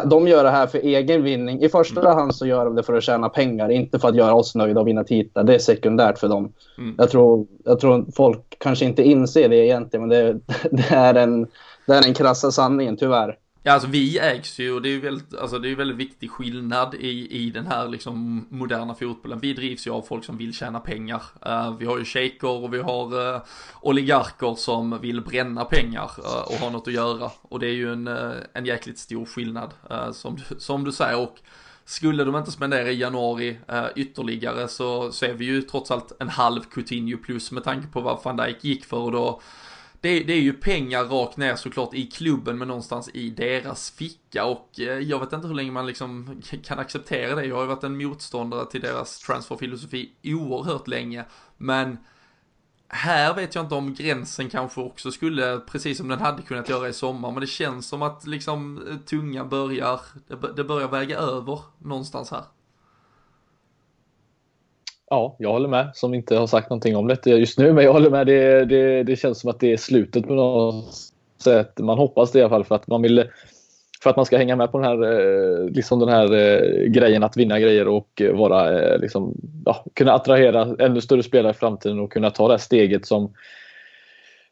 [0.06, 1.62] de gör det här för egen vinning.
[1.62, 2.14] I första mm.
[2.14, 4.80] hand så gör de det för att tjäna pengar, inte för att göra oss nöjda
[4.80, 5.44] och vinna titlar.
[5.44, 6.54] Det är sekundärt för dem.
[6.78, 6.96] Mm.
[6.98, 10.40] Jag, tror, jag tror folk kanske inte inser det egentligen, men det,
[10.72, 11.48] det, är, en,
[11.86, 13.38] det är den krassa sanningen, tyvärr.
[13.64, 16.32] Ja, alltså vi ägs ju och det är ju väldigt, alltså det är väldigt viktig
[16.32, 19.40] skillnad i, i den här liksom moderna fotbollen.
[19.40, 21.22] Vi drivs ju av folk som vill tjäna pengar.
[21.48, 23.42] Uh, vi har ju shejker och vi har uh,
[23.82, 27.32] oligarker som vill bränna pengar uh, och ha något att göra.
[27.42, 28.08] Och det är ju en,
[28.54, 29.70] en jäkligt stor skillnad
[30.12, 31.20] som, som du säger.
[31.20, 31.38] Och
[31.86, 33.60] skulle de inte spendera i januari
[33.96, 38.02] ytterligare så, så är vi ju trots allt en halv Coutinho plus med tanke på
[38.02, 39.42] vad van Dijk gick för och då
[40.02, 44.46] det, det, är ju pengar rakt ner såklart i klubben men någonstans i deras ficka
[44.46, 47.46] och eh, jag vet inte hur länge man liksom kan acceptera det.
[47.46, 51.26] Jag har ju varit en motståndare till deras transferfilosofi oerhört länge
[51.58, 51.98] men
[52.88, 56.90] här vet jag inte om gränsen kanske också skulle, precis som den hade kunnat göra
[56.90, 60.02] i sommar, men det känns som att liksom eh, tungan börjar,
[60.56, 62.44] det börjar väga över någonstans här.
[65.10, 67.74] Ja, jag håller med som inte har sagt någonting om det just nu.
[67.74, 68.28] Men jag håller med.
[68.28, 70.86] Det, det, det känns som att det är slutet på något
[71.44, 71.80] sätt.
[71.80, 73.26] Man hoppas det i alla fall för att man vill
[74.04, 77.24] för att man ska hänga med på den här, eh, liksom den här eh, grejen
[77.24, 79.34] att vinna grejer och eh, vara, liksom,
[79.66, 83.34] ja, kunna attrahera ännu större spelare i framtiden och kunna ta det här steget som,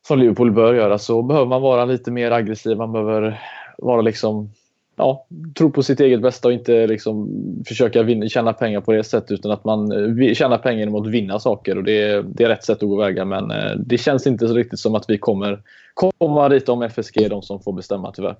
[0.07, 2.77] som Liverpool bör göra så behöver man vara lite mer aggressiv.
[2.77, 3.41] Man behöver
[3.77, 4.49] vara liksom
[4.97, 5.25] ja,
[5.57, 7.29] tro på sitt eget bästa och inte liksom
[7.67, 11.07] försöka vinna, tjäna pengar på det sättet utan att man eh, tjänar pengar genom att
[11.07, 13.97] vinna saker och det är, det är rätt sätt att gå väga men eh, det
[13.97, 15.61] känns inte så riktigt som att vi kommer
[15.93, 18.35] komma dit om FSG är de som får bestämma tyvärr.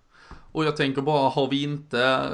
[0.58, 2.30] Och jag tänker bara, har vi inte,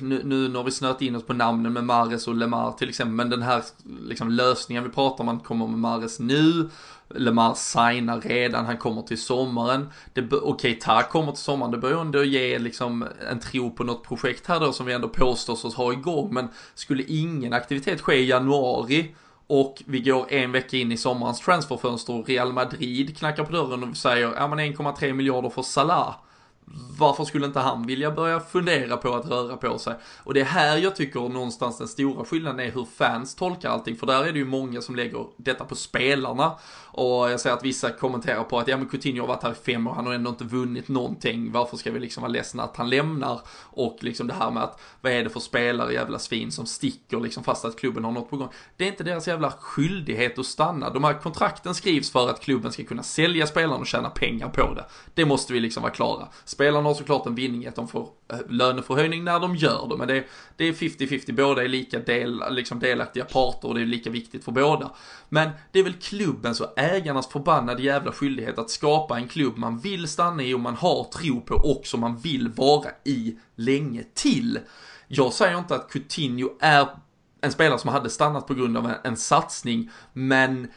[0.00, 3.14] nu, nu har vi snöat in oss på namnen med Mares och Lemar till exempel,
[3.14, 3.62] men den här
[4.02, 6.70] liksom, lösningen vi pratar om, man kommer med Mares nu,
[7.08, 9.88] Lemar signar redan, han kommer till sommaren.
[10.16, 13.84] Okej, okay, Tar kommer till sommaren, det börjar ju ändå ge liksom en tro på
[13.84, 16.34] något projekt här då som vi ändå påstår oss ha igång.
[16.34, 19.14] Men skulle ingen aktivitet ske i januari
[19.46, 23.84] och vi går en vecka in i sommarens transferfönster och Real Madrid knackar på dörren
[23.84, 26.14] och säger ja men 1,3 miljarder för Salah
[26.98, 29.94] varför skulle inte han vilja börja fundera på att röra på sig?
[30.24, 33.96] Och det är här jag tycker någonstans den stora skillnaden är hur fans tolkar allting,
[33.96, 36.52] för där är det ju många som lägger detta på spelarna.
[36.92, 39.54] Och jag ser att vissa kommenterar på att ja men Coutinho har varit här i
[39.54, 42.76] fem år, han har ändå inte vunnit någonting, varför ska vi liksom vara ledsna att
[42.76, 43.40] han lämnar?
[43.62, 47.20] Och liksom det här med att vad är det för spelare jävla svin som sticker
[47.20, 48.48] liksom fast att klubben har något på gång.
[48.76, 50.90] Det är inte deras jävla skyldighet att stanna.
[50.90, 54.74] De här kontrakten skrivs för att klubben ska kunna sälja spelarna och tjäna pengar på
[54.74, 54.84] det.
[55.14, 56.28] Det måste vi liksom vara klara.
[56.60, 59.96] Spelarna har såklart en vinning i att de får eh, löneförhöjning när de gör det,
[59.96, 60.24] men det,
[60.56, 64.44] det är 50-50, båda är lika del, liksom delaktiga parter och det är lika viktigt
[64.44, 64.90] för båda.
[65.28, 69.78] Men det är väl klubbens och ägarnas förbannade jävla skyldighet att skapa en klubb man
[69.78, 74.04] vill stanna i och man har tro på och som man vill vara i länge
[74.14, 74.58] till.
[75.08, 76.88] Jag säger inte att Coutinho är
[77.40, 80.68] en spelare som hade stannat på grund av en, en satsning, men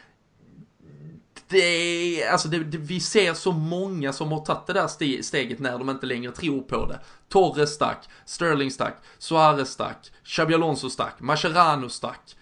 [1.48, 5.58] det är, alltså det, det, vi ser så många som har tagit det där steget
[5.58, 7.00] när de inte längre tror på det.
[7.28, 12.36] Torres stack, Sterling stack, Suarez stack, Xabi Alonso stack, Mascherano stack.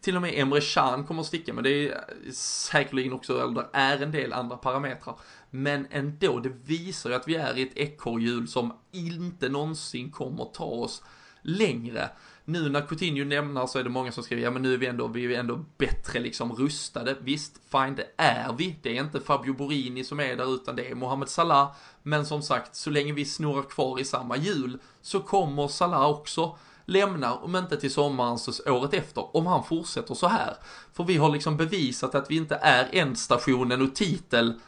[0.00, 3.54] Till och med Emre Can kommer att sticka, men det är eh, säkerligen också, eller
[3.54, 5.14] det är en del andra parametrar.
[5.50, 10.44] Men ändå, det visar ju att vi är i ett ekorrhjul som inte någonsin kommer
[10.44, 11.02] ta oss
[11.42, 12.10] längre
[12.48, 14.86] nu när Coutinho nämner så är det många som skriver, ja men nu är vi
[14.86, 17.16] ändå, vi är ändå bättre liksom rustade.
[17.20, 18.78] Visst, fine det är vi.
[18.82, 21.72] Det är inte Fabio Borini som är där utan det är Mohamed Salah.
[22.02, 26.56] Men som sagt, så länge vi snurrar kvar i samma hjul så kommer Salah också
[26.84, 30.54] lämna, om inte till sommaren så året efter, om han fortsätter så här.
[30.92, 34.60] För vi har liksom bevisat att vi inte är ändstationen och titel,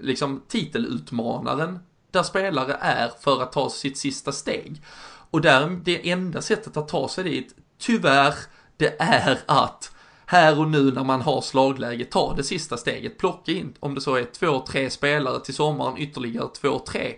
[0.00, 1.78] liksom titelutmanaren
[2.10, 4.82] där spelare är för att ta sitt sista steg.
[5.30, 8.34] Och där, det enda sättet att ta sig dit, tyvärr,
[8.76, 9.92] det är att
[10.26, 14.00] här och nu när man har slagläge, ta det sista steget, plocka in, om det
[14.00, 17.14] så är två, tre spelare till sommaren, ytterligare två, tre.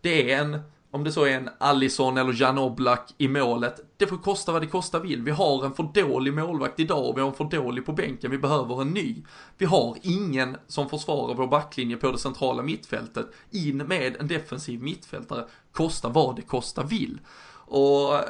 [0.00, 4.06] Det är en, om det så är en Allison eller Jan Oblak i målet, det
[4.06, 5.22] får kosta vad det kosta vill.
[5.22, 8.30] Vi har en för dålig målvakt idag och vi har en för dålig på bänken,
[8.30, 9.22] vi behöver en ny.
[9.58, 13.26] Vi har ingen som försvarar vår backlinje på det centrala mittfältet.
[13.50, 17.18] In med en defensiv mittfältare, kosta vad det kosta vill.
[17.68, 18.20] Och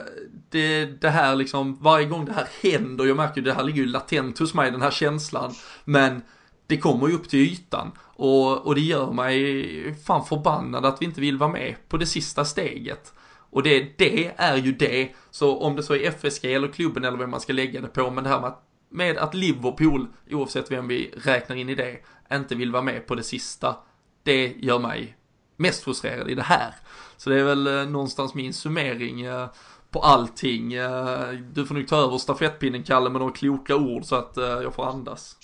[0.50, 3.82] det, det här liksom, varje gång det här händer, jag märker ju det här ligger
[3.82, 5.54] ju latent hos mig, den här känslan.
[5.84, 6.22] Men
[6.66, 7.92] det kommer ju upp till ytan.
[8.00, 12.06] Och, och det gör mig fan förbannad att vi inte vill vara med på det
[12.06, 13.12] sista steget.
[13.50, 15.08] Och det, det är ju det.
[15.30, 18.10] Så om det så är FSG eller klubben eller vem man ska lägga det på.
[18.10, 21.98] Men det här med att, med att Liverpool, oavsett vem vi räknar in i det,
[22.32, 23.76] inte vill vara med på det sista.
[24.22, 25.17] Det gör mig
[25.58, 26.74] mest frustrerad i det här.
[27.16, 29.46] Så det är väl eh, någonstans min summering eh,
[29.90, 30.72] på allting.
[30.72, 34.74] Eh, du får nog ta över stafettpinnen Kalle med några kloka ord så att jag
[34.74, 35.36] får andas.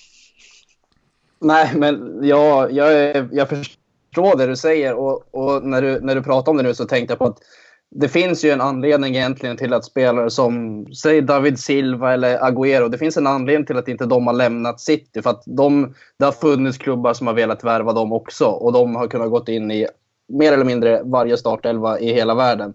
[1.40, 6.22] Nej, men jag, jag, jag förstår det du säger och, och, när, du, när du
[6.22, 7.38] pratar om det nu så tänkte jag på att
[7.96, 12.88] det finns ju en anledning egentligen till att spelare som, säg David Silva eller Agüero,
[12.88, 15.22] det finns en anledning till att inte de har lämnat City.
[15.22, 18.96] För att de, det har funnits klubbar som har velat värva dem också och de
[18.96, 19.86] har kunnat gått in i
[20.28, 22.74] mer eller mindre varje startelva i hela världen.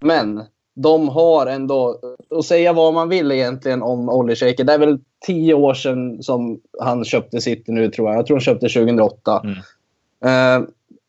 [0.00, 0.42] Men
[0.74, 2.00] de har ändå,
[2.30, 4.64] att säga vad man vill egentligen om Olli Shaker.
[4.64, 8.18] Det är väl tio år sedan som han köpte City nu tror jag.
[8.18, 9.42] Jag tror han köpte 2008.
[9.44, 10.62] Mm.
[10.62, 10.68] Uh,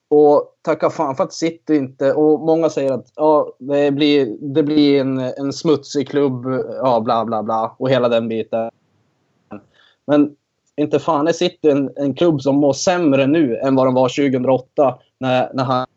[0.10, 2.14] och tacka fan för att City inte...
[2.14, 6.46] Och många säger att ja, det blir, det blir en, en smutsig klubb,
[6.82, 8.72] ja bla bla bla och hela den biten.
[10.08, 10.36] Men
[10.78, 14.10] inte fan är City en, en klubb som mår sämre nu än vad de var
[14.10, 15.88] 2008 när, när han,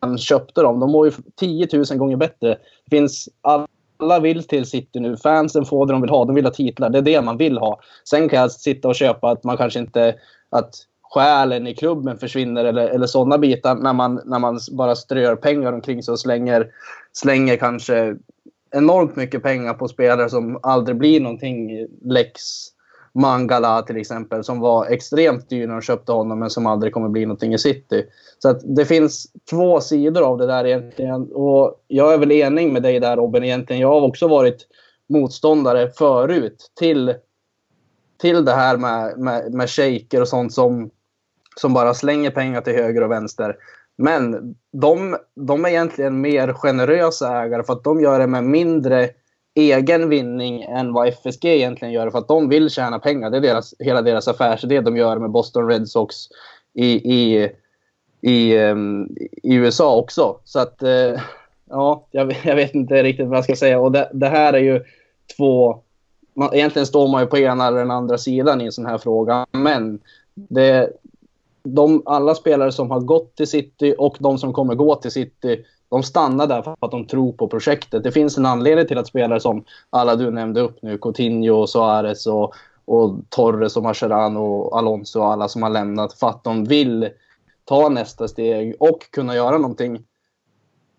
[0.00, 0.80] han köpte dem.
[0.80, 2.48] De mår ju 10 000 gånger bättre.
[2.84, 5.16] Det finns alla vill till City nu.
[5.16, 6.24] Fansen får det de vill ha.
[6.24, 6.90] De vill ha titlar.
[6.90, 7.80] Det är det man vill ha.
[8.04, 10.14] Sen kan jag sitta och köpa att man kanske inte...
[10.50, 15.36] Att själen i klubben försvinner eller, eller sådana bitar när man, när man bara strör
[15.36, 16.66] pengar omkring sig och slänger,
[17.12, 18.16] slänger kanske
[18.74, 21.86] enormt mycket pengar på spelare som aldrig blir någonting.
[22.04, 22.42] Lex
[23.12, 27.08] Mangala till exempel som var extremt dyr när de köpte honom men som aldrig kommer
[27.08, 28.06] bli någonting i City.
[28.38, 32.72] Så att det finns två sidor av det där egentligen och jag är väl enig
[32.72, 33.82] med dig där Robin egentligen.
[33.82, 34.66] Jag har också varit
[35.08, 37.14] motståndare förut till,
[38.20, 40.90] till det här med, med, med shaker och sånt som
[41.56, 43.56] som bara slänger pengar till höger och vänster.
[43.98, 49.10] Men de, de är egentligen mer generösa ägare för att de gör det med mindre
[49.54, 53.30] egen vinning än vad FSG egentligen gör för att de vill tjäna pengar.
[53.30, 56.16] Det är deras, hela deras affärsidé de gör med Boston Red Sox
[56.74, 57.50] i, i,
[58.20, 60.36] i, um, i USA också.
[60.44, 61.20] Så att, uh,
[61.70, 63.80] ja, jag, jag, vet inte riktigt vad jag ska säga.
[63.80, 64.84] Och det, det här är ju
[65.36, 65.82] två...
[66.34, 68.98] Man, egentligen står man ju på ena eller den andra sidan i en sån här
[68.98, 69.46] fråga.
[69.52, 70.00] Men
[70.34, 70.92] det,
[71.62, 75.64] de, alla spelare som har gått till City och de som kommer gå till City,
[75.90, 78.02] de stannar där för att de tror på projektet.
[78.02, 82.26] Det finns en anledning till att spelare som alla du nämnde upp nu, Coutinho, Suarez
[82.26, 86.64] och, och Torres och Mascherano och Alonso och alla som har lämnat för att de
[86.64, 87.08] vill
[87.64, 90.04] ta nästa steg och kunna göra någonting.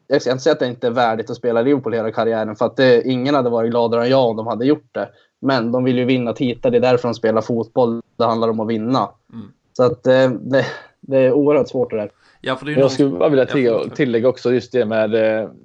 [0.07, 2.65] Jag ska inte säga att det inte är värdigt att spela Liverpool hela karriären för
[2.65, 5.09] att det, ingen hade varit gladare än jag om de hade gjort det.
[5.39, 8.01] Men de vill ju vinna titlar, det är därför de spelar fotboll.
[8.17, 9.09] Det handlar om att vinna.
[9.33, 9.51] Mm.
[9.73, 10.65] Så att eh, det,
[11.01, 12.11] det är oerhört svårt det där.
[12.41, 12.89] Ja, för det är jag någon...
[12.89, 15.09] skulle bara vilja tillägga, tillägga också just det med,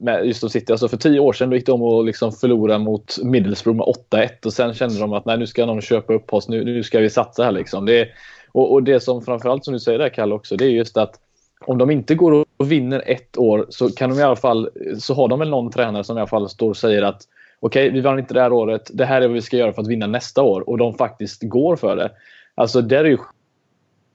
[0.01, 0.73] med just de City.
[0.73, 3.87] Alltså för tio år sedan gick de och liksom förlora mot Middlesbrough med
[4.21, 6.49] 8-1 och sen kände de att nej, nu ska någon köpa upp oss.
[6.49, 7.87] Nu, nu ska vi satsa här liksom.
[7.87, 8.09] Det,
[8.53, 11.21] och, och det som framförallt som du säger där Kalle också, det är just att
[11.61, 15.15] om de inte går och vinner ett år så kan de i alla fall så
[15.15, 17.23] har de väl någon tränare som i alla fall står och säger att
[17.61, 18.91] okej, okay, vi vann inte det här året.
[18.95, 21.43] Det här är vad vi ska göra för att vinna nästa år och de faktiskt
[21.43, 22.11] går för det.
[22.55, 23.19] Alltså där är ju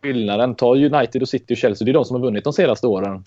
[0.01, 0.55] skillnaden.
[0.55, 1.85] Ta United och City och Chelsea.
[1.85, 3.23] Det är de som har vunnit de senaste åren.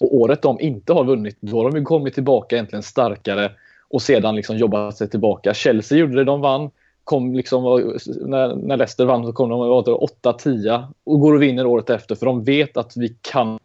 [0.00, 3.52] Och året de inte har vunnit, då har de kommit tillbaka egentligen starkare
[3.88, 5.54] och sedan liksom jobbat sig tillbaka.
[5.54, 6.70] Chelsea gjorde det, de vann.
[7.04, 7.62] Kom liksom,
[8.20, 9.60] när, när Leicester vann så kom de
[10.22, 13.58] 8-10 och går och vinner året efter för de vet att vi kan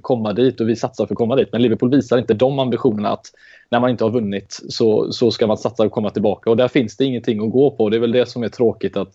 [0.00, 1.48] komma dit och vi satsar för att komma dit.
[1.52, 3.26] Men Liverpool visar inte de ambitionerna att
[3.70, 6.50] när man inte har vunnit så, så ska man satsa och komma tillbaka.
[6.50, 7.88] Och där finns det ingenting att gå på.
[7.88, 9.12] Det är väl det som är tråkigt att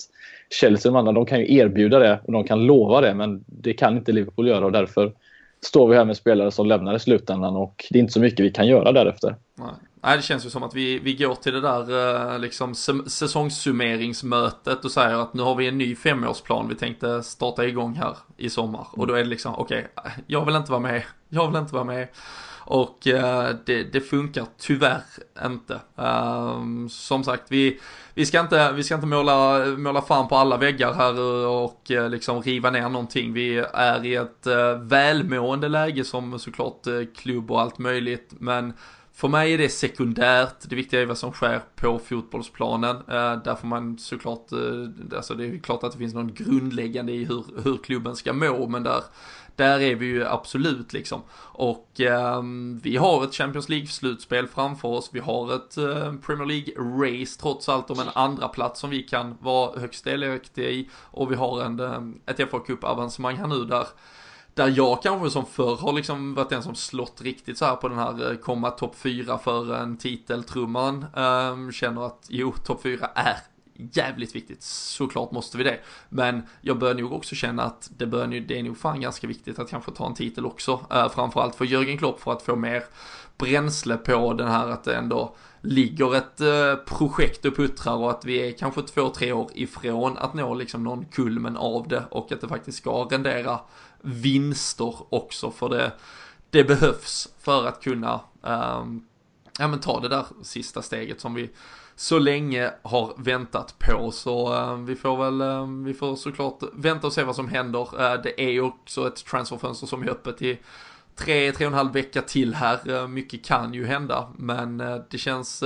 [0.49, 3.43] Chelsea och de andra, de kan ju erbjuda det och de kan lova det men
[3.47, 5.13] det kan inte Liverpool göra och därför
[5.61, 8.39] står vi här med spelare som lämnar i slutändan och det är inte så mycket
[8.39, 9.35] vi kan göra därefter.
[9.55, 9.73] Nej.
[10.05, 12.75] Nej, det känns ju som att vi, vi går till det där eh, liksom
[13.07, 18.17] säsongssummeringsmötet och säger att nu har vi en ny femårsplan vi tänkte starta igång här
[18.37, 18.87] i sommar.
[18.91, 21.73] Och då är det liksom, okej, okay, jag vill inte vara med, jag vill inte
[21.73, 22.07] vara med.
[22.65, 25.01] Och uh, det, det, funkar tyvärr
[25.45, 25.79] inte.
[25.95, 27.79] Um, som sagt, vi,
[28.15, 31.91] vi, ska inte, vi ska inte måla, måla fan på alla väggar här eh, och
[31.91, 33.33] eh, liksom riva ner någonting.
[33.33, 38.33] Vi är i ett eh, välmående läge som såklart klubb och allt möjligt.
[38.39, 38.73] Men
[39.15, 42.95] för mig är det sekundärt, det viktiga är vad som sker på fotbollsplanen.
[42.95, 47.11] Eh, där får man såklart, eh, alltså det är klart att det finns någon grundläggande
[47.11, 49.03] i hur, hur klubben ska må, men där,
[49.55, 51.21] där är vi ju absolut liksom.
[51.37, 52.41] Och eh,
[52.81, 57.89] vi har ett Champions League-slutspel framför oss, vi har ett eh, Premier League-race trots allt
[57.89, 60.89] om en andra plats som vi kan vara högst delaktiga i.
[60.95, 63.87] Och vi har en, eh, ett FA Cup-avancemang här nu där
[64.53, 67.87] där jag kanske som förr har liksom varit den som slått riktigt så här på
[67.87, 71.05] den här eh, komma topp 4 för en titeltrumman.
[71.13, 73.37] Um, känner att jo, topp 4 är
[73.75, 75.79] jävligt viktigt, såklart måste vi det.
[76.09, 79.59] Men jag bör nog också känna att det, bör, det är nog fan ganska viktigt
[79.59, 80.85] att kanske ta en titel också.
[80.91, 82.83] Eh, framförallt för Jörgen Klopp för att få mer
[83.37, 88.25] bränsle på den här att det ändå ligger ett eh, projekt och puttrar och att
[88.25, 92.31] vi är kanske två, tre år ifrån att nå liksom någon kulmen av det och
[92.31, 93.59] att det faktiskt ska rendera
[94.01, 95.91] vinster också för det,
[96.49, 98.13] det behövs för att kunna
[98.43, 98.85] eh,
[99.59, 101.49] ja, men ta det där sista steget som vi
[101.95, 104.11] så länge har väntat på.
[104.11, 107.81] Så eh, vi får väl, eh, vi får såklart vänta och se vad som händer.
[107.81, 110.59] Eh, det är ju också ett transferfönster som är öppet i
[111.15, 112.89] tre, tre och en halv vecka till här.
[112.89, 115.63] Eh, mycket kan ju hända, men eh, det känns,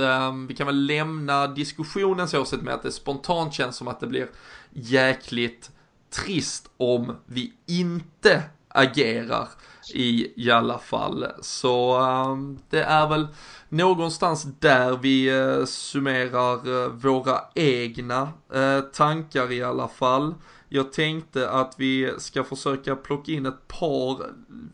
[0.48, 4.06] vi kan väl lämna diskussionen så sett med att det spontant känns som att det
[4.06, 4.28] blir
[4.70, 5.70] jäkligt
[6.10, 9.48] trist om vi inte agerar
[9.94, 11.26] i, alla fall.
[11.40, 13.26] Så ehm, det är väl
[13.68, 20.34] någonstans där vi eh, summerar eh, våra egna eh, tankar i alla fall.
[20.68, 24.26] Jag tänkte att vi ska försöka plocka in ett par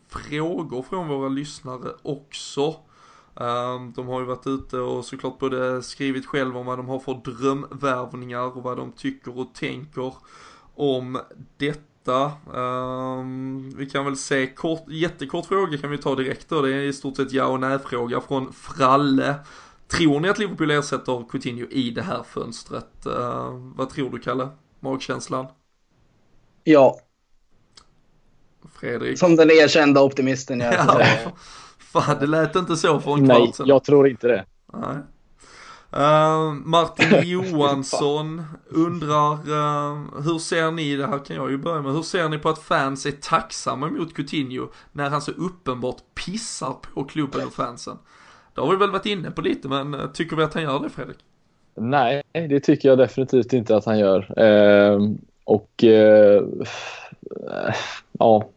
[0.09, 2.75] frågor från våra lyssnare också.
[3.39, 6.99] Ehm, de har ju varit ute och såklart både skrivit själva om vad de har
[6.99, 10.13] för drömvärvningar och vad de tycker och tänker
[10.75, 11.19] om
[11.57, 12.31] detta detta.
[12.59, 16.61] Um, vi kan väl se, kort, jättekort fråga kan vi ta direkt då.
[16.61, 19.35] Det är i stort sett ja och nej-fråga från Fralle.
[19.87, 23.07] Tror ni att Liverpool ersätter Coutinho i det här fönstret?
[23.07, 24.49] Uh, vad tror du Kalle?
[24.79, 25.45] Magkänslan?
[26.63, 26.99] Ja.
[28.79, 29.19] Fredrik?
[29.19, 31.31] Som den erkända optimisten jag ja.
[31.79, 34.45] Fan, det lät inte så för en Nej, jag tror inte det.
[34.73, 34.97] Nej.
[35.95, 41.93] Uh, Martin Johansson undrar, uh, hur ser ni, det här kan jag ju börja med,
[41.93, 46.75] hur ser ni på att fans är tacksamma mot Coutinho när han så uppenbart pissar
[46.93, 47.97] på klubben och fansen?
[48.53, 50.79] Det har vi väl varit inne på lite, men uh, tycker vi att han gör
[50.79, 51.17] det Fredrik?
[51.75, 54.41] Nej, det tycker jag definitivt inte att han gör.
[54.41, 55.11] Uh,
[55.43, 55.83] och
[58.19, 58.49] ja,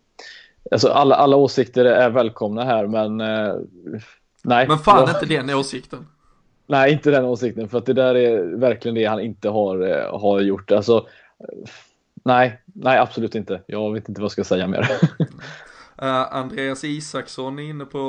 [0.71, 3.17] alltså alla, alla åsikter är välkomna här, men
[4.45, 4.69] nej.
[4.69, 6.07] Men fan inte den åsikten.
[6.71, 10.21] Nej, inte den åsikten för att det där är verkligen det han inte har, eh,
[10.21, 10.73] har gjort.
[10.73, 11.07] Alltså,
[12.25, 13.63] nej, nej, absolut inte.
[13.67, 14.81] Jag vet inte vad jag ska säga mer.
[14.81, 15.27] Uh,
[16.37, 18.01] Andreas Isaksson är inne på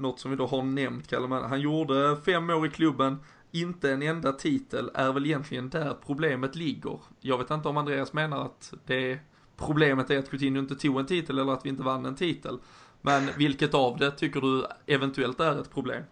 [0.00, 1.34] något som vi då har nämnt, Kalle.
[1.34, 3.18] Han gjorde fem år i klubben,
[3.50, 6.98] inte en enda titel, är väl egentligen där problemet ligger.
[7.20, 9.18] Jag vet inte om Andreas menar att det
[9.56, 12.58] problemet är att Coutinho inte tog en titel eller att vi inte vann en titel.
[13.00, 16.02] Men vilket av det tycker du eventuellt är ett problem?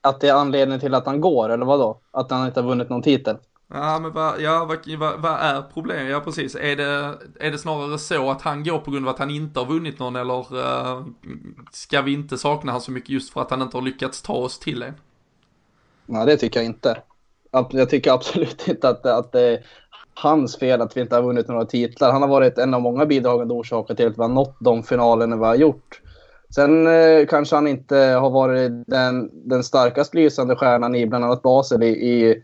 [0.00, 2.00] Att det är anledningen till att han går, eller vad då?
[2.10, 3.36] Att han inte har vunnit någon titel?
[3.72, 6.10] Ja, men vad, ja, vad, vad, vad, är problemet?
[6.10, 6.54] Ja, precis.
[6.54, 9.60] Är det, är det snarare så att han går på grund av att han inte
[9.60, 11.06] har vunnit någon eller uh,
[11.72, 14.32] ska vi inte sakna honom så mycket just för att han inte har lyckats ta
[14.32, 14.94] oss till en?
[16.06, 17.02] Nej, det tycker jag inte.
[17.70, 19.66] Jag tycker absolut inte att, att det är
[20.14, 22.12] hans fel att vi inte har vunnit några titlar.
[22.12, 25.36] Han har varit en av många bidragande orsaker till att vi har nått de finalerna
[25.36, 26.00] vi har gjort.
[26.54, 31.42] Sen eh, kanske han inte har varit den, den starkast lysande stjärnan i bland annat
[31.42, 32.42] Basel i, i,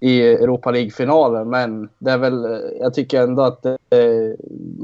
[0.00, 1.50] i Europa League-finalen.
[1.50, 3.76] Men det är väl, eh, jag tycker ändå att eh,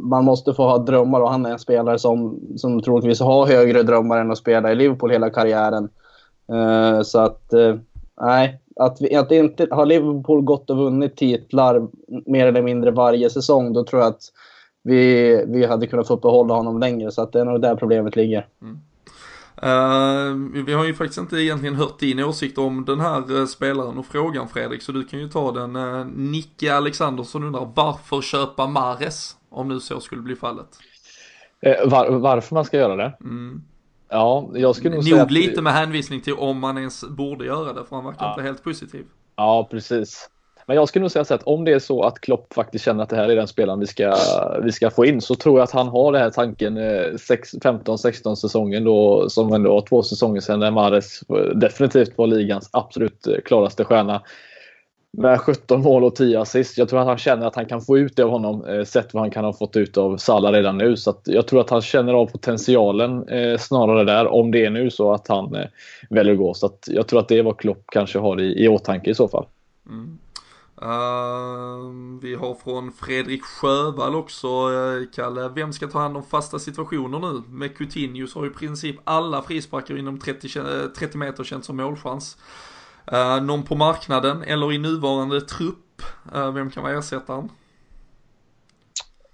[0.02, 3.82] man måste få ha drömmar och han är en spelare som, som troligtvis har högre
[3.82, 5.88] drömmar än att spela i Liverpool hela karriären.
[6.52, 7.76] Eh, så att, eh,
[8.20, 8.61] nej.
[8.80, 11.86] Att, vi, att inte har Liverpool gått och vunnit titlar
[12.26, 14.22] mer eller mindre varje säsong, då tror jag att
[14.83, 17.11] vi, vi hade kunnat få behålla honom längre.
[17.11, 18.47] Så att det är nog där problemet ligger.
[18.62, 18.79] Mm.
[19.62, 23.99] Uh, vi har ju faktiskt inte egentligen hört din åsikt om den här uh, spelaren
[23.99, 25.76] och frågan Fredrik, så du kan ju ta den.
[25.76, 29.37] Uh, Nicke Alexandersson undrar varför köpa Mares?
[29.51, 30.68] Om nu så skulle bli fallet.
[31.85, 33.16] Var, varför man ska göra det?
[33.20, 33.62] Mm.
[34.09, 35.31] Ja, jag skulle nog, nog säga att...
[35.31, 38.31] lite med hänvisning till om man ens borde göra det, för han verkar ja.
[38.31, 39.07] inte helt positiv.
[39.37, 40.31] Ja, precis.
[40.68, 43.02] Men jag skulle nog säga så att om det är så att Klopp faktiskt känner
[43.02, 44.16] att det här är den spelaren vi ska,
[44.62, 48.34] vi ska få in så tror jag att han har den här tanken eh, 15-16
[48.34, 51.20] säsongen då som ändå var två säsonger sedan när Mares
[51.54, 54.22] definitivt var ligans absolut eh, klaraste stjärna.
[55.10, 56.78] Med 17 mål och 10 assist.
[56.78, 59.14] Jag tror att han känner att han kan få ut det av honom eh, sett
[59.14, 60.96] vad han kan ha fått ut av Salah redan nu.
[60.96, 63.24] Så jag tror att han känner av potentialen
[63.58, 65.56] snarare där om det är nu så att han
[66.10, 66.54] väljer att gå.
[66.54, 69.28] Så jag tror att det är vad Klopp kanske har i, i åtanke i så
[69.28, 69.46] fall.
[69.88, 70.18] Mm.
[70.83, 76.59] Uh, vi har från Fredrik Sjövall också, uh, Kalle, vem ska ta hand om fasta
[76.59, 77.43] situationer nu?
[77.49, 81.76] Med Coutinho så har i princip alla frisparkar inom 30, 30 eh, meter känts som
[81.76, 82.37] målchans.
[83.12, 86.03] Uh, någon på marknaden eller i nuvarande trupp,
[86.35, 87.49] uh, vem kan vara ersättaren?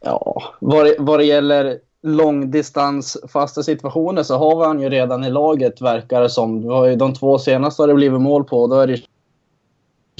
[0.00, 5.24] Ja, vad det, vad det gäller långdistans fasta situationer så har vi han ju redan
[5.24, 6.62] i laget verkar det som.
[6.98, 8.66] De två senaste har det blivit mål på.
[8.66, 9.00] Då är det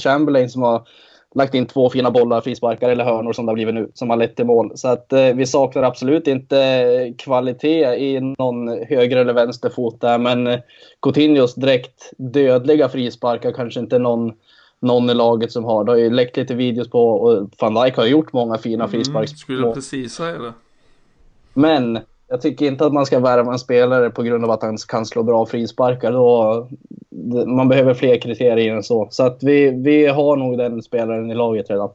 [0.03, 0.87] Chamberlain som har
[1.35, 4.17] lagt in två fina bollar, frisparkar eller hörnor som det har blivit nu, som har
[4.17, 4.71] lett till mål.
[4.75, 10.17] Så att eh, vi saknar absolut inte kvalitet i någon höger eller vänster fot där.
[10.17, 10.59] Men eh,
[11.01, 14.33] Coutinhos direkt dödliga frisparkar kanske inte någon
[14.79, 15.83] någon i laget som har.
[15.83, 18.91] Det har ju läckt lite videos på och van Dijk har gjort många fina Mm,
[18.91, 19.37] frisparksmål.
[19.37, 20.53] skulle precis säga det.
[21.53, 24.77] Men jag tycker inte att man ska värva en spelare på grund av att han
[24.77, 26.11] kan slå bra frisparkar.
[26.11, 26.67] Då,
[27.45, 29.07] man behöver fler kriterier än så.
[29.11, 31.89] Så att vi, vi har nog den spelaren i laget redan.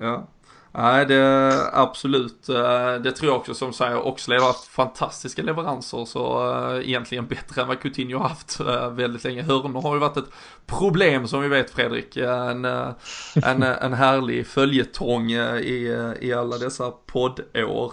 [0.00, 0.26] Ja.
[0.72, 2.48] Nej, det absolut.
[2.48, 4.06] Eh, det tror jag också som säger.
[4.06, 8.90] Oxlade har haft fantastiska leveranser så eh, egentligen bättre än vad Coutinho har haft eh,
[8.90, 9.42] väldigt länge.
[9.42, 10.30] Hörnor har ju varit ett
[10.66, 12.16] problem som vi vet Fredrik.
[12.16, 17.92] En, en, en härlig följetong i, i alla dessa poddår.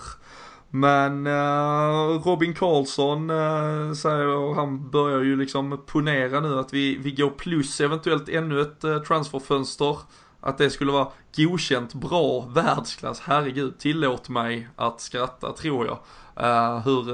[0.76, 7.12] Men uh, Robin Karlsson uh, säger, han börjar ju liksom ponera nu att vi, vi
[7.12, 9.98] går plus eventuellt ännu ett uh, transferfönster.
[10.40, 16.00] Att det skulle vara godkänt, bra, världsklass, herregud, tillåt mig att skratta tror jag.
[16.86, 17.14] Hur,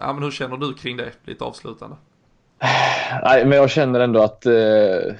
[0.00, 1.96] ja, men hur känner du kring det, lite avslutande?
[3.22, 5.14] Nej, men jag känner ändå att, eh,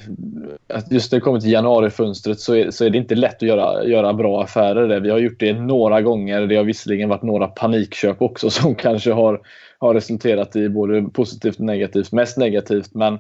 [0.68, 3.42] att just när det kommer till januarifönstret så är, så är det inte lätt att
[3.42, 4.88] göra, göra bra affärer.
[4.88, 5.00] Där.
[5.00, 6.46] Vi har gjort det några gånger.
[6.46, 9.40] Det har visserligen varit några panikköp också som kanske har,
[9.78, 12.12] har resulterat i både positivt och negativt.
[12.12, 13.18] Mest negativt, men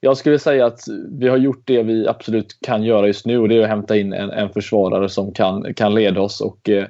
[0.00, 0.80] jag skulle säga att
[1.18, 3.96] vi har gjort det vi absolut kan göra just nu och det är att hämta
[3.96, 6.40] in en, en försvarare som kan, kan leda oss.
[6.40, 6.86] Och, eh,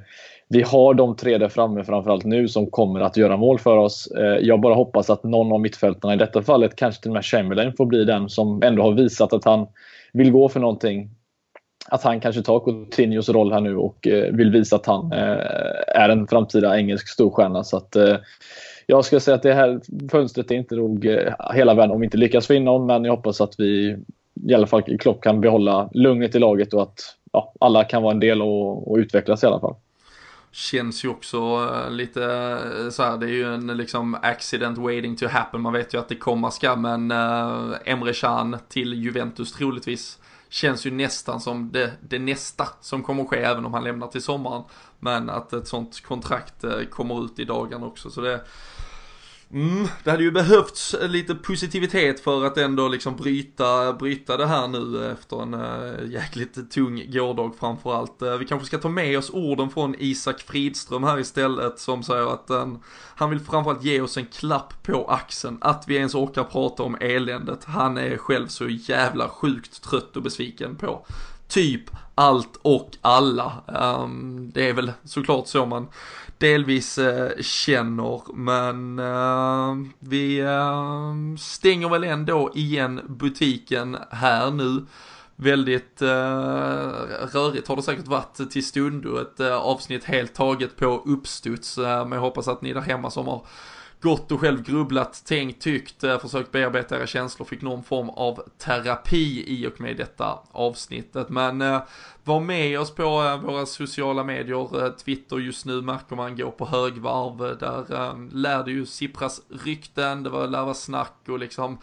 [0.48, 4.06] vi har de tre där framme framförallt nu som kommer att göra mål för oss.
[4.06, 7.24] Eh, jag bara hoppas att någon av mittfältarna, i detta fallet kanske till och med
[7.24, 9.66] Chamberlain, får bli den som ändå har visat att han
[10.12, 11.10] vill gå för någonting.
[11.88, 15.38] Att han kanske tar Coutinhos roll här nu och eh, vill visa att han eh,
[15.88, 17.64] är en framtida engelsk storstjärna.
[17.64, 17.96] Så att,
[18.86, 19.80] jag skulle säga att det här
[20.10, 21.08] fönstret är inte nog
[21.54, 23.96] hela världen om vi inte lyckas få in någon, men jag hoppas att vi
[24.48, 27.00] i alla fall Klopp kan behålla lugnet i laget och att
[27.32, 29.74] ja, alla kan vara en del och, och utvecklas i alla fall
[30.50, 31.38] känns ju också
[31.74, 32.24] eh, lite
[32.78, 35.60] eh, så här, det är ju en liksom accident waiting to happen.
[35.60, 40.18] Man vet ju att det komma ska, men eh, Emre Can till Juventus troligtvis
[40.48, 44.06] känns ju nästan som det, det nästa som kommer att ske, även om han lämnar
[44.06, 44.62] till sommaren.
[45.00, 48.40] Men att ett sånt kontrakt kommer ut i dagarna också, så det
[49.52, 54.68] Mm, det hade ju behövts lite positivitet för att ändå liksom bryta, bryta det här
[54.68, 58.22] nu efter en äh, jäkligt tung gårdag framförallt.
[58.22, 62.32] Äh, vi kanske ska ta med oss orden från Isak Fridström här istället som säger
[62.32, 62.66] att äh,
[63.14, 65.58] han vill framförallt ge oss en klapp på axeln.
[65.60, 67.64] Att vi ens orkar prata om eländet.
[67.64, 71.06] Han är själv så jävla sjukt trött och besviken på
[71.48, 73.52] typ allt och alla.
[73.66, 75.88] Um, det är väl såklart så man
[76.38, 78.22] delvis eh, känner.
[78.34, 84.86] Men eh, vi eh, stänger väl ändå igen butiken här nu.
[85.36, 86.08] Väldigt eh,
[87.32, 91.78] rörigt har det säkert varit till stund och ett eh, avsnitt helt taget på uppstuds.
[91.78, 93.46] Eh, men jag hoppas att ni där hemma som har
[94.00, 98.42] gått och själv grubblat, tänkt, tyckt, eh, försökt bearbeta era känslor, fick någon form av
[98.58, 101.28] terapi i och med detta avsnittet.
[101.28, 101.82] Men eh,
[102.24, 106.50] var med oss på eh, våra sociala medier, eh, Twitter just nu märker man går
[106.50, 111.16] på högvarv, eh, där eh, lär det ju sippras rykten, det var lär vara snack
[111.28, 111.78] och liksom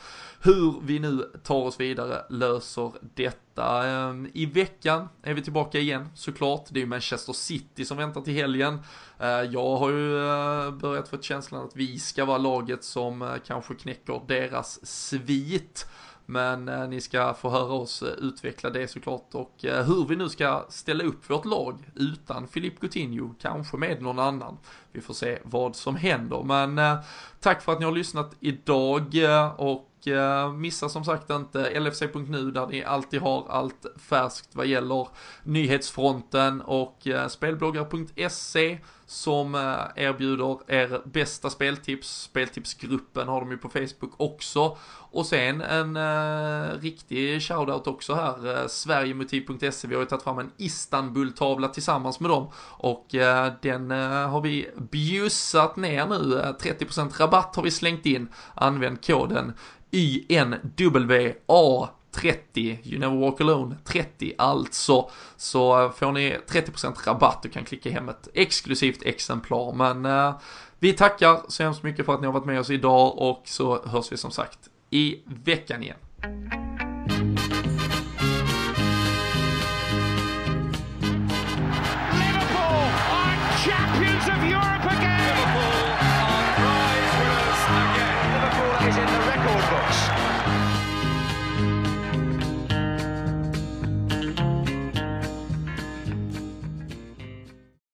[0.46, 3.88] hur vi nu tar oss vidare löser detta.
[3.88, 8.22] Ehm, I veckan är vi tillbaka igen såklart, det är ju Manchester City som väntar
[8.22, 8.80] till helgen.
[9.20, 13.30] Eh, jag har ju eh, börjat få känslan att vi ska vara laget som eh,
[13.46, 15.88] kanske knäcker deras svit.
[16.26, 20.30] Men eh, ni ska få höra oss utveckla det såklart och eh, hur vi nu
[20.30, 24.58] ska ställa upp vårt lag utan Filip Coutinho, kanske med någon annan.
[24.91, 27.00] Vi får se vad som händer, men eh,
[27.39, 29.16] tack för att ni har lyssnat idag
[29.58, 35.08] och och missa som sagt inte LFC.nu där ni alltid har allt färskt vad gäller
[35.43, 42.22] nyhetsfronten och eh, spelbloggar.se som eh, erbjuder er bästa speltips.
[42.22, 44.78] Speltipsgruppen har de ju på Facebook också.
[45.12, 49.88] Och sen en eh, riktig shoutout också här, eh, Sverigemotiv.se.
[49.88, 52.47] Vi har ju tagit fram en Istanbul-tavla tillsammans med dem
[52.78, 56.16] och eh, den har vi bjussat ner nu.
[56.62, 58.28] 30% rabatt har vi slängt in.
[58.54, 59.54] Använd koden
[59.96, 67.51] YNWA 30, You Never Walk Alone 30 alltså, så eh, får ni 30% rabatt och
[67.51, 69.74] kan klicka hem ett exklusivt exemplar.
[69.74, 70.39] Men eh,
[70.80, 73.86] vi tackar så hemskt mycket för att ni har varit med oss idag och så
[73.86, 74.59] hörs vi som sagt
[74.89, 75.97] i veckan igen.